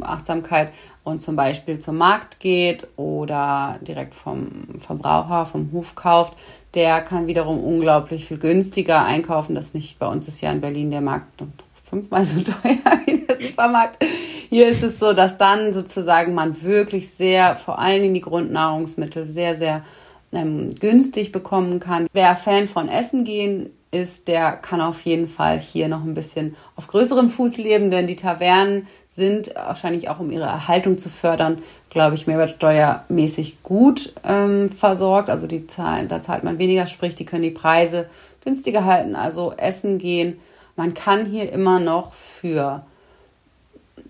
Achtsamkeit 0.00 0.70
und 1.06 1.22
zum 1.22 1.36
Beispiel 1.36 1.78
zum 1.78 1.98
Markt 1.98 2.40
geht 2.40 2.88
oder 2.96 3.78
direkt 3.80 4.12
vom 4.12 4.80
Verbraucher, 4.80 5.46
vom 5.46 5.70
Hof 5.70 5.94
kauft, 5.94 6.32
der 6.74 7.00
kann 7.00 7.28
wiederum 7.28 7.62
unglaublich 7.62 8.24
viel 8.26 8.38
günstiger 8.38 9.04
einkaufen. 9.04 9.54
Das 9.54 9.72
nicht 9.72 10.00
bei 10.00 10.08
uns 10.08 10.26
ist 10.26 10.40
ja 10.40 10.50
in 10.50 10.60
Berlin 10.60 10.90
der 10.90 11.02
Markt 11.02 11.44
fünfmal 11.88 12.24
so 12.24 12.40
teuer 12.42 13.00
wie 13.04 13.18
der 13.24 13.40
Supermarkt. 13.40 14.04
Hier 14.48 14.68
ist 14.68 14.82
es 14.82 14.98
so, 14.98 15.12
dass 15.12 15.38
dann 15.38 15.72
sozusagen 15.72 16.34
man 16.34 16.60
wirklich 16.62 17.08
sehr, 17.10 17.54
vor 17.54 17.78
allen 17.78 18.02
Dingen 18.02 18.14
die 18.14 18.20
Grundnahrungsmittel, 18.20 19.26
sehr, 19.26 19.54
sehr 19.54 19.84
ähm, 20.32 20.74
günstig 20.74 21.30
bekommen 21.30 21.78
kann. 21.78 22.08
Wer 22.14 22.34
Fan 22.34 22.66
von 22.66 22.88
Essen 22.88 23.22
gehen 23.22 23.70
ist, 23.96 24.28
der 24.28 24.52
kann 24.52 24.80
auf 24.80 25.00
jeden 25.02 25.28
Fall 25.28 25.58
hier 25.58 25.88
noch 25.88 26.02
ein 26.02 26.14
bisschen 26.14 26.56
auf 26.76 26.86
größerem 26.86 27.28
Fuß 27.28 27.56
leben, 27.56 27.90
denn 27.90 28.06
die 28.06 28.16
Tavernen 28.16 28.86
sind 29.08 29.54
wahrscheinlich 29.54 30.08
auch, 30.08 30.20
um 30.20 30.30
ihre 30.30 30.44
Erhaltung 30.44 30.98
zu 30.98 31.08
fördern, 31.08 31.62
glaube 31.90 32.14
ich, 32.14 32.26
mehrwertsteuermäßig 32.26 33.62
gut 33.62 34.12
ähm, 34.24 34.68
versorgt. 34.68 35.30
Also 35.30 35.46
die 35.46 35.66
zahlen, 35.66 36.08
da 36.08 36.22
zahlt 36.22 36.44
man 36.44 36.58
weniger, 36.58 36.86
sprich, 36.86 37.14
die 37.14 37.24
können 37.24 37.42
die 37.42 37.50
Preise 37.50 38.08
günstiger 38.44 38.84
halten. 38.84 39.16
Also 39.16 39.52
Essen 39.56 39.98
gehen 39.98 40.38
man 40.76 40.92
kann 40.92 41.24
hier 41.24 41.50
immer 41.50 41.80
noch 41.80 42.12
für, 42.12 42.84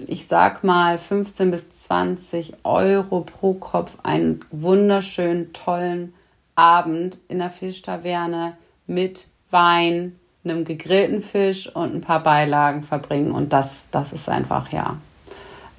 ich 0.05 0.27
sag 0.27 0.64
mal, 0.64 0.99
15 0.99 1.53
bis 1.53 1.70
20 1.70 2.55
Euro 2.64 3.20
pro 3.20 3.55
Kopf 3.55 3.96
einen 4.03 4.44
wunderschönen, 4.51 5.53
tollen 5.53 6.12
Abend 6.57 7.18
in 7.29 7.38
der 7.38 7.51
Fischtaverne 7.51 8.57
mit 8.88 9.29
Wein, 9.57 10.19
einem 10.45 10.64
gegrillten 10.64 11.23
Fisch 11.23 11.75
und 11.75 11.95
ein 11.95 12.01
paar 12.03 12.23
Beilagen 12.23 12.83
verbringen. 12.83 13.33
Und 13.33 13.55
das, 13.55 13.88
das 13.90 14.12
ist 14.12 14.29
einfach, 14.29 14.71
ja, 14.71 14.99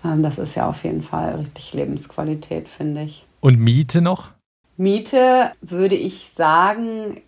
ähm, 0.04 0.24
das 0.24 0.40
ist 0.40 0.56
ja 0.56 0.68
auf 0.68 0.84
jeden 0.84 1.04
Fall 1.04 1.36
richtig 1.36 1.74
Lebensqualität, 1.74 2.68
finde 2.68 3.04
ich. 3.04 3.24
Und 3.40 3.60
Miete 3.60 4.02
noch? 4.02 4.32
Miete 4.78 5.52
würde 5.62 5.96
ich 5.96 6.30
sagen, 6.30 7.22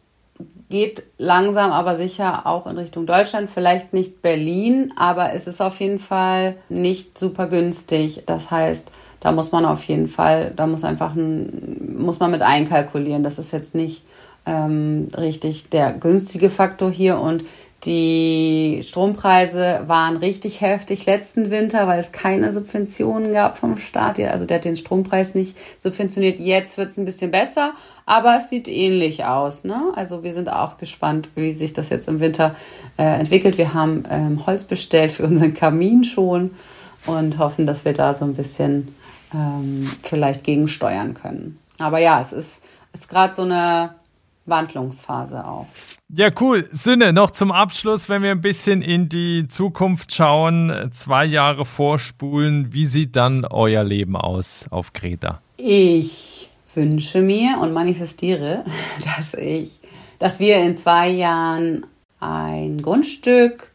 geht 0.70 1.04
langsam 1.18 1.72
aber 1.72 1.96
sicher 1.96 2.48
auch 2.48 2.66
in 2.66 2.78
Richtung 2.78 3.06
Deutschland. 3.06 3.50
Vielleicht 3.50 3.94
nicht 3.94 4.24
Berlin, 4.24 4.92
aber 4.96 5.34
es 5.34 5.46
ist 5.46 5.62
auf 5.62 5.80
jeden 5.80 6.00
Fall 6.00 6.56
nicht 6.68 7.18
super 7.18 7.48
günstig. 7.48 8.24
Das 8.26 8.50
heißt, 8.50 8.90
da 9.20 9.32
muss 9.32 9.52
man 9.52 9.66
auf 9.66 9.84
jeden 9.84 10.08
Fall, 10.08 10.52
da 10.56 10.66
muss 10.66 10.84
einfach 10.84 11.16
ein, 11.16 11.96
muss 11.98 12.20
man 12.20 12.32
mit 12.32 12.42
einkalkulieren. 12.42 13.24
Das 13.24 13.38
ist 13.38 13.52
jetzt 13.52 13.76
nicht 13.76 14.04
ähm, 14.50 15.08
richtig 15.16 15.70
der 15.70 15.94
günstige 15.94 16.50
Faktor 16.50 16.92
hier 16.92 17.20
und 17.20 17.44
die 17.86 18.82
Strompreise 18.84 19.84
waren 19.88 20.18
richtig 20.18 20.60
heftig 20.60 21.06
letzten 21.06 21.50
Winter, 21.50 21.88
weil 21.88 21.98
es 21.98 22.12
keine 22.12 22.52
Subventionen 22.52 23.32
gab 23.32 23.58
vom 23.58 23.78
Staat. 23.78 24.20
Also 24.20 24.44
der 24.44 24.58
hat 24.58 24.66
den 24.66 24.76
Strompreis 24.76 25.34
nicht 25.34 25.56
subventioniert. 25.78 26.40
Jetzt 26.40 26.78
wird 26.78 26.90
es 26.90 26.98
ein 26.98 27.06
bisschen 27.06 27.32
besser, 27.32 27.74
aber 28.06 28.36
es 28.38 28.50
sieht 28.50 28.68
ähnlich 28.68 29.24
aus. 29.24 29.64
Ne? 29.64 29.94
Also 29.96 30.24
wir 30.24 30.34
sind 30.34 30.50
auch 30.50 30.76
gespannt, 30.78 31.30
wie 31.36 31.52
sich 31.52 31.72
das 31.72 31.88
jetzt 31.88 32.10
im 32.10 32.20
Winter 32.20 32.54
äh, 32.98 33.04
entwickelt. 33.04 33.58
Wir 33.58 33.74
haben 33.74 34.04
ähm, 34.10 34.46
Holz 34.46 34.66
bestellt 34.66 35.14
für 35.14 35.24
unseren 35.24 35.54
Kamin 35.54 36.04
schon 36.04 36.52
und 37.06 37.38
hoffen, 37.38 37.66
dass 37.66 37.86
wir 37.86 37.94
da 37.94 38.14
so 38.14 38.26
ein 38.26 38.34
bisschen 38.34 38.94
ähm, 39.34 39.90
vielleicht 40.04 40.44
gegensteuern 40.44 41.14
können. 41.14 41.60
Aber 41.78 42.00
ja, 42.00 42.20
es 42.20 42.34
ist, 42.34 42.62
ist 42.92 43.08
gerade 43.08 43.34
so 43.34 43.44
eine 43.44 43.99
Wandlungsphase 44.50 45.46
auch. 45.46 45.68
Ja, 46.10 46.30
cool. 46.40 46.68
Sünne, 46.72 47.14
noch 47.14 47.32
zum 47.32 47.52
Abschluss, 47.52 48.10
wenn 48.10 48.24
wir 48.24 48.32
ein 48.32 48.42
bisschen 48.42 48.82
in 48.82 49.10
die 49.10 49.48
Zukunft 49.48 50.14
schauen, 50.14 50.90
zwei 50.92 51.26
Jahre 51.26 51.66
vorspulen, 51.66 52.74
wie 52.74 52.86
sieht 52.86 53.16
dann 53.16 53.46
euer 53.46 53.84
Leben 53.84 54.16
aus 54.16 54.66
auf 54.72 54.94
Kreta? 54.94 55.42
Ich 55.58 56.50
wünsche 56.74 57.22
mir 57.22 57.58
und 57.62 57.74
manifestiere, 57.74 58.64
dass 59.18 59.34
ich, 59.34 59.80
dass 60.18 60.40
wir 60.40 60.58
in 60.58 60.76
zwei 60.78 61.10
Jahren 61.10 61.86
ein 62.20 62.82
Grundstück 62.82 63.72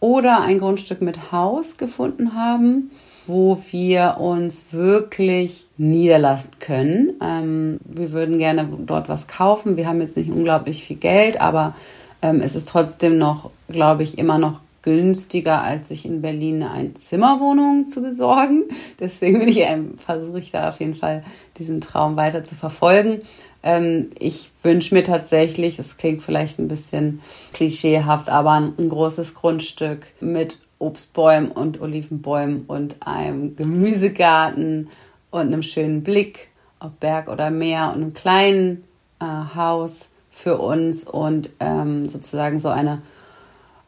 oder 0.00 0.42
ein 0.42 0.58
Grundstück 0.58 1.00
mit 1.00 1.32
Haus 1.32 1.76
gefunden 1.76 2.34
haben, 2.34 2.90
wo 3.26 3.58
wir 3.70 4.16
uns 4.18 4.66
wirklich 4.72 5.66
niederlassen 5.76 6.50
können. 6.60 7.14
Ähm, 7.22 7.80
wir 7.84 8.12
würden 8.12 8.38
gerne 8.38 8.68
dort 8.86 9.08
was 9.08 9.26
kaufen. 9.26 9.76
Wir 9.76 9.86
haben 9.86 10.00
jetzt 10.00 10.16
nicht 10.16 10.30
unglaublich 10.30 10.84
viel 10.84 10.96
Geld, 10.96 11.40
aber 11.40 11.74
ähm, 12.22 12.40
es 12.40 12.54
ist 12.54 12.68
trotzdem 12.68 13.18
noch, 13.18 13.50
glaube 13.68 14.02
ich, 14.02 14.18
immer 14.18 14.38
noch 14.38 14.60
günstiger, 14.84 15.62
als 15.62 15.88
sich 15.88 16.04
in 16.04 16.20
Berlin 16.20 16.62
eine 16.62 16.94
Zimmerwohnung 16.94 17.86
zu 17.86 18.02
besorgen. 18.02 18.64
Deswegen 19.00 19.38
bin 19.38 19.48
ich, 19.48 19.60
ähm, 19.60 19.96
versuche 19.98 20.38
ich 20.38 20.50
da 20.50 20.68
auf 20.68 20.78
jeden 20.78 20.94
Fall 20.94 21.24
diesen 21.58 21.80
Traum 21.80 22.16
weiter 22.16 22.44
zu 22.44 22.54
verfolgen. 22.54 23.22
Ähm, 23.62 24.10
ich 24.18 24.50
wünsche 24.62 24.94
mir 24.94 25.02
tatsächlich, 25.02 25.78
es 25.78 25.96
klingt 25.96 26.22
vielleicht 26.22 26.58
ein 26.58 26.68
bisschen 26.68 27.22
klischeehaft, 27.54 28.28
aber 28.28 28.52
ein, 28.52 28.74
ein 28.78 28.90
großes 28.90 29.34
Grundstück 29.34 30.06
mit 30.20 30.58
Obstbäumen 30.84 31.50
und 31.50 31.80
Olivenbäumen 31.80 32.64
und 32.66 33.06
einem 33.06 33.56
Gemüsegarten 33.56 34.88
und 35.30 35.40
einem 35.40 35.62
schönen 35.62 36.02
Blick, 36.02 36.48
ob 36.78 37.00
Berg 37.00 37.28
oder 37.28 37.50
Meer 37.50 37.92
und 37.94 38.02
einem 38.02 38.12
kleinen 38.12 38.84
äh, 39.20 39.24
Haus 39.54 40.10
für 40.30 40.58
uns 40.58 41.04
und 41.04 41.50
ähm, 41.60 42.08
sozusagen 42.08 42.58
so 42.58 42.68
eine, 42.68 43.02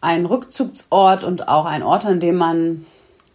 ein 0.01 0.27
Rückzugsort 0.27 1.25
und 1.25 1.49
auch 1.49 1.67
ein 1.67 1.83
Ort, 1.83 2.07
an 2.07 2.21
dem 2.21 2.37
man 2.37 2.87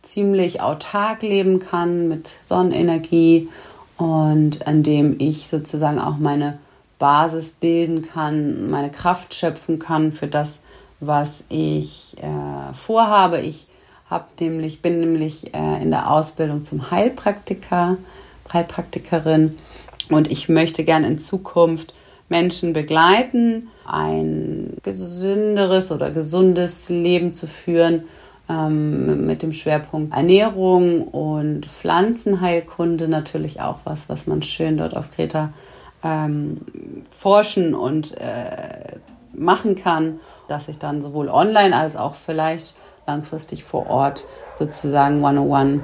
ziemlich 0.01 0.61
autark 0.61 1.21
leben 1.21 1.59
kann 1.59 2.07
mit 2.07 2.37
Sonnenenergie 2.41 3.49
und 3.97 4.65
an 4.65 4.81
dem 4.81 5.17
ich 5.19 5.47
sozusagen 5.47 5.99
auch 5.99 6.17
meine 6.17 6.57
Basis 6.97 7.51
bilden 7.51 8.01
kann, 8.01 8.69
meine 8.69 8.89
Kraft 8.89 9.33
schöpfen 9.33 9.77
kann 9.79 10.11
für 10.11 10.27
das, 10.27 10.61
was 11.01 11.45
ich 11.49 12.15
äh, 12.21 12.73
vorhabe. 12.73 13.39
Ich 13.39 13.67
hab 14.09 14.39
nämlich, 14.39 14.81
bin 14.81 14.99
nämlich 14.99 15.53
äh, 15.53 15.81
in 15.81 15.91
der 15.91 16.09
Ausbildung 16.09 16.61
zum 16.61 16.91
Heilpraktiker, 16.91 17.97
Heilpraktikerin 18.53 19.55
und 20.09 20.29
ich 20.29 20.47
möchte 20.47 20.83
gerne 20.83 21.07
in 21.07 21.17
Zukunft 21.19 21.93
Menschen 22.29 22.73
begleiten, 22.73 23.69
ein 23.85 24.77
gesünderes 24.83 25.91
oder 25.91 26.11
gesundes 26.11 26.89
Leben 26.89 27.31
zu 27.31 27.47
führen 27.47 28.03
ähm, 28.49 29.25
mit 29.25 29.41
dem 29.41 29.53
Schwerpunkt 29.53 30.13
Ernährung 30.13 31.07
und 31.07 31.65
Pflanzenheilkunde 31.65 33.07
natürlich 33.07 33.61
auch 33.61 33.79
was, 33.85 34.07
was 34.09 34.27
man 34.27 34.41
schön 34.41 34.77
dort 34.77 34.95
auf 34.95 35.11
Kreta 35.11 35.53
ähm, 36.03 36.61
forschen 37.11 37.73
und 37.73 38.17
äh, 38.17 38.97
machen 39.33 39.75
kann 39.75 40.19
dass 40.51 40.67
ich 40.67 40.77
dann 40.77 41.01
sowohl 41.01 41.29
online 41.29 41.75
als 41.75 41.95
auch 41.95 42.13
vielleicht 42.13 42.73
langfristig 43.07 43.63
vor 43.63 43.89
Ort 43.89 44.27
sozusagen 44.59 45.23
one-on-one 45.23 45.83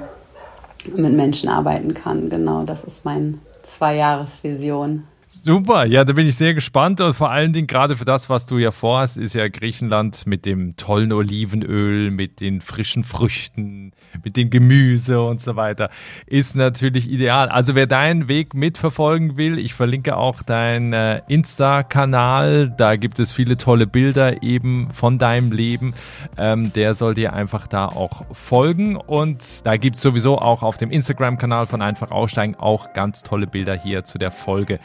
mit 0.94 1.12
Menschen 1.12 1.48
arbeiten 1.48 1.94
kann. 1.94 2.28
Genau, 2.28 2.62
das 2.62 2.84
ist 2.84 3.04
meine 3.04 3.38
Zwei-Jahres-Vision. 3.62 5.04
Super, 5.30 5.86
ja, 5.86 6.06
da 6.06 6.14
bin 6.14 6.26
ich 6.26 6.36
sehr 6.36 6.54
gespannt 6.54 7.02
und 7.02 7.12
vor 7.12 7.30
allen 7.30 7.52
Dingen 7.52 7.66
gerade 7.66 7.96
für 7.96 8.06
das, 8.06 8.30
was 8.30 8.46
du 8.46 8.56
ja 8.56 8.70
vorhast, 8.70 9.18
ist 9.18 9.34
ja 9.34 9.46
Griechenland 9.48 10.26
mit 10.26 10.46
dem 10.46 10.76
tollen 10.76 11.12
Olivenöl, 11.12 12.10
mit 12.10 12.40
den 12.40 12.62
frischen 12.62 13.04
Früchten, 13.04 13.92
mit 14.24 14.38
dem 14.38 14.48
Gemüse 14.48 15.22
und 15.22 15.42
so 15.42 15.54
weiter, 15.54 15.90
ist 16.26 16.56
natürlich 16.56 17.10
ideal. 17.10 17.50
Also 17.50 17.74
wer 17.74 17.86
deinen 17.86 18.26
Weg 18.28 18.54
mitverfolgen 18.54 19.36
will, 19.36 19.58
ich 19.58 19.74
verlinke 19.74 20.16
auch 20.16 20.42
deinen 20.42 20.94
äh, 20.94 21.20
Insta-Kanal, 21.28 22.72
da 22.74 22.96
gibt 22.96 23.18
es 23.18 23.30
viele 23.30 23.58
tolle 23.58 23.86
Bilder 23.86 24.42
eben 24.42 24.88
von 24.94 25.18
deinem 25.18 25.52
Leben, 25.52 25.92
ähm, 26.38 26.72
der 26.72 26.94
soll 26.94 27.12
dir 27.12 27.34
einfach 27.34 27.66
da 27.66 27.84
auch 27.84 28.24
folgen 28.32 28.96
und 28.96 29.66
da 29.66 29.76
gibt 29.76 29.96
es 29.96 30.02
sowieso 30.02 30.38
auch 30.38 30.62
auf 30.62 30.78
dem 30.78 30.90
Instagram-Kanal 30.90 31.66
von 31.66 31.82
Einfach 31.82 32.12
Aussteigen 32.12 32.54
auch 32.54 32.94
ganz 32.94 33.22
tolle 33.22 33.46
Bilder 33.46 33.74
hier 33.74 34.04
zu 34.04 34.16
der 34.16 34.30
Folge. 34.30 34.80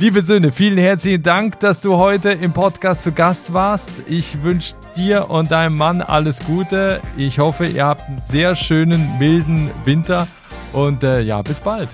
Liebe 0.00 0.22
Söhne, 0.22 0.52
vielen 0.52 0.78
herzlichen 0.78 1.24
Dank, 1.24 1.58
dass 1.58 1.80
du 1.80 1.96
heute 1.96 2.30
im 2.30 2.52
Podcast 2.52 3.02
zu 3.02 3.10
Gast 3.10 3.52
warst. 3.52 3.90
Ich 4.06 4.44
wünsche 4.44 4.74
dir 4.94 5.28
und 5.28 5.50
deinem 5.50 5.76
Mann 5.76 6.02
alles 6.02 6.38
Gute. 6.46 7.00
Ich 7.16 7.40
hoffe, 7.40 7.66
ihr 7.66 7.84
habt 7.84 8.02
einen 8.08 8.22
sehr 8.22 8.54
schönen, 8.54 9.18
milden 9.18 9.72
Winter 9.84 10.28
und 10.72 11.02
äh, 11.02 11.20
ja, 11.22 11.42
bis 11.42 11.58
bald. 11.58 11.88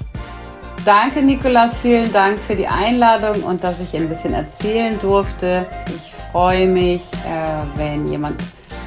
Danke, 0.84 1.22
Nikolas. 1.22 1.80
Vielen 1.80 2.12
Dank 2.12 2.38
für 2.40 2.54
die 2.54 2.68
Einladung 2.68 3.42
und 3.42 3.64
dass 3.64 3.80
ich 3.80 3.96
ein 3.96 4.06
bisschen 4.06 4.34
erzählen 4.34 4.98
durfte. 4.98 5.64
Ich 5.86 6.12
freue 6.30 6.66
mich, 6.66 7.00
äh, 7.24 7.78
wenn 7.78 8.06
jemand 8.08 8.38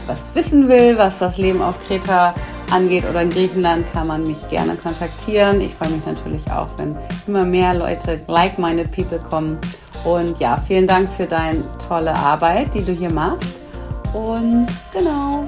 was 0.05 0.35
wissen 0.35 0.69
will, 0.69 0.95
was 0.95 1.17
das 1.17 1.39
Leben 1.39 1.63
auf 1.63 1.79
Kreta 1.87 2.35
angeht 2.71 3.03
oder 3.09 3.21
in 3.21 3.29
Griechenland, 3.29 3.85
kann 3.93 4.07
man 4.07 4.25
mich 4.25 4.37
gerne 4.49 4.75
kontaktieren. 4.75 5.61
Ich 5.61 5.73
freue 5.75 5.89
mich 5.89 6.05
natürlich 6.05 6.49
auch, 6.51 6.67
wenn 6.77 6.95
immer 7.27 7.45
mehr 7.45 7.73
Leute, 7.73 8.21
like-minded 8.27 8.91
people 8.91 9.19
kommen. 9.19 9.57
Und 10.05 10.39
ja, 10.39 10.61
vielen 10.67 10.87
Dank 10.87 11.11
für 11.11 11.25
deine 11.25 11.63
tolle 11.87 12.13
Arbeit, 12.13 12.73
die 12.73 12.83
du 12.83 12.91
hier 12.91 13.09
machst. 13.09 13.61
Und 14.13 14.67
genau. 14.93 15.47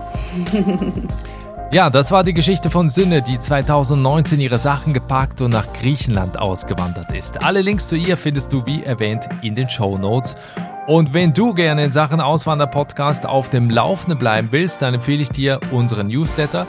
Ja, 1.72 1.92
das 1.92 2.10
war 2.10 2.24
die 2.24 2.34
Geschichte 2.34 2.72
von 2.72 2.90
Sünne, 2.90 3.22
die 3.22 3.40
2019 3.40 4.40
ihre 4.40 4.58
Sachen 4.58 4.92
gepackt 4.92 5.40
und 5.40 5.52
nach 5.52 5.72
Griechenland 5.72 6.40
ausgewandert 6.40 7.12
ist. 7.12 7.44
Alle 7.44 7.62
Links 7.62 7.88
zu 7.88 7.96
ihr 7.96 8.18
findest 8.18 8.52
du 8.52 8.66
wie 8.66 8.84
erwähnt 8.84 9.30
in 9.44 9.54
den 9.54 9.70
Show 9.70 10.00
Notes. 10.00 10.36
Und 10.88 11.14
wenn 11.14 11.32
du 11.32 11.54
gerne 11.54 11.86
in 11.86 11.92
Sachen 11.92 12.22
Auswander-Podcast 12.22 13.28
auf 13.28 13.50
dem 13.50 13.70
Laufenden 13.70 14.18
bleiben 14.18 14.48
willst, 14.50 14.82
dann 14.82 14.96
empfehle 14.96 15.22
ich 15.22 15.30
dir 15.30 15.60
unseren 15.70 16.08
Newsletter. 16.08 16.66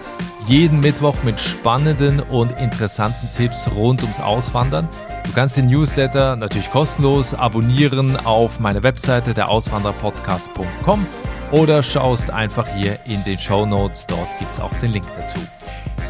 Jeden 0.47 0.81
Mittwoch 0.81 1.17
mit 1.25 1.41
spannenden 1.41 2.21
und 2.21 2.53
interessanten 2.61 3.31
Tipps 3.35 3.71
rund 3.75 4.03
ums 4.03 4.21
Auswandern. 4.21 4.87
Du 5.25 5.33
kannst 5.33 5.57
den 5.57 5.69
Newsletter 5.69 6.37
natürlich 6.37 6.71
kostenlos 6.71 7.33
abonnieren 7.33 8.19
auf 8.27 8.61
meiner 8.61 8.83
Webseite 8.83 9.33
der 9.33 9.49
Auswanderpodcast.com 9.49 11.07
oder 11.53 11.83
schaust 11.83 12.31
einfach 12.31 12.67
hier 12.77 12.99
in 13.07 13.23
den 13.25 13.39
Show 13.39 13.67
Notes. 13.67 14.07
Dort 14.07 14.29
gibt 14.39 14.53
es 14.53 14.61
auch 14.61 14.73
den 14.83 14.93
Link 14.93 15.07
dazu. 15.17 15.39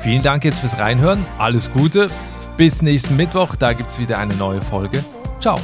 Vielen 0.02 0.22
Dank 0.22 0.44
jetzt 0.44 0.60
fürs 0.60 0.78
Reinhören. 0.78 1.24
Alles 1.38 1.70
Gute. 1.72 2.08
Bis 2.56 2.82
nächsten 2.82 3.16
Mittwoch. 3.16 3.54
Da 3.56 3.72
gibt 3.72 3.90
es 3.90 3.98
wieder 3.98 4.18
eine 4.18 4.34
neue 4.34 4.60
Folge. 4.60 5.04
Ciao. 5.40 5.58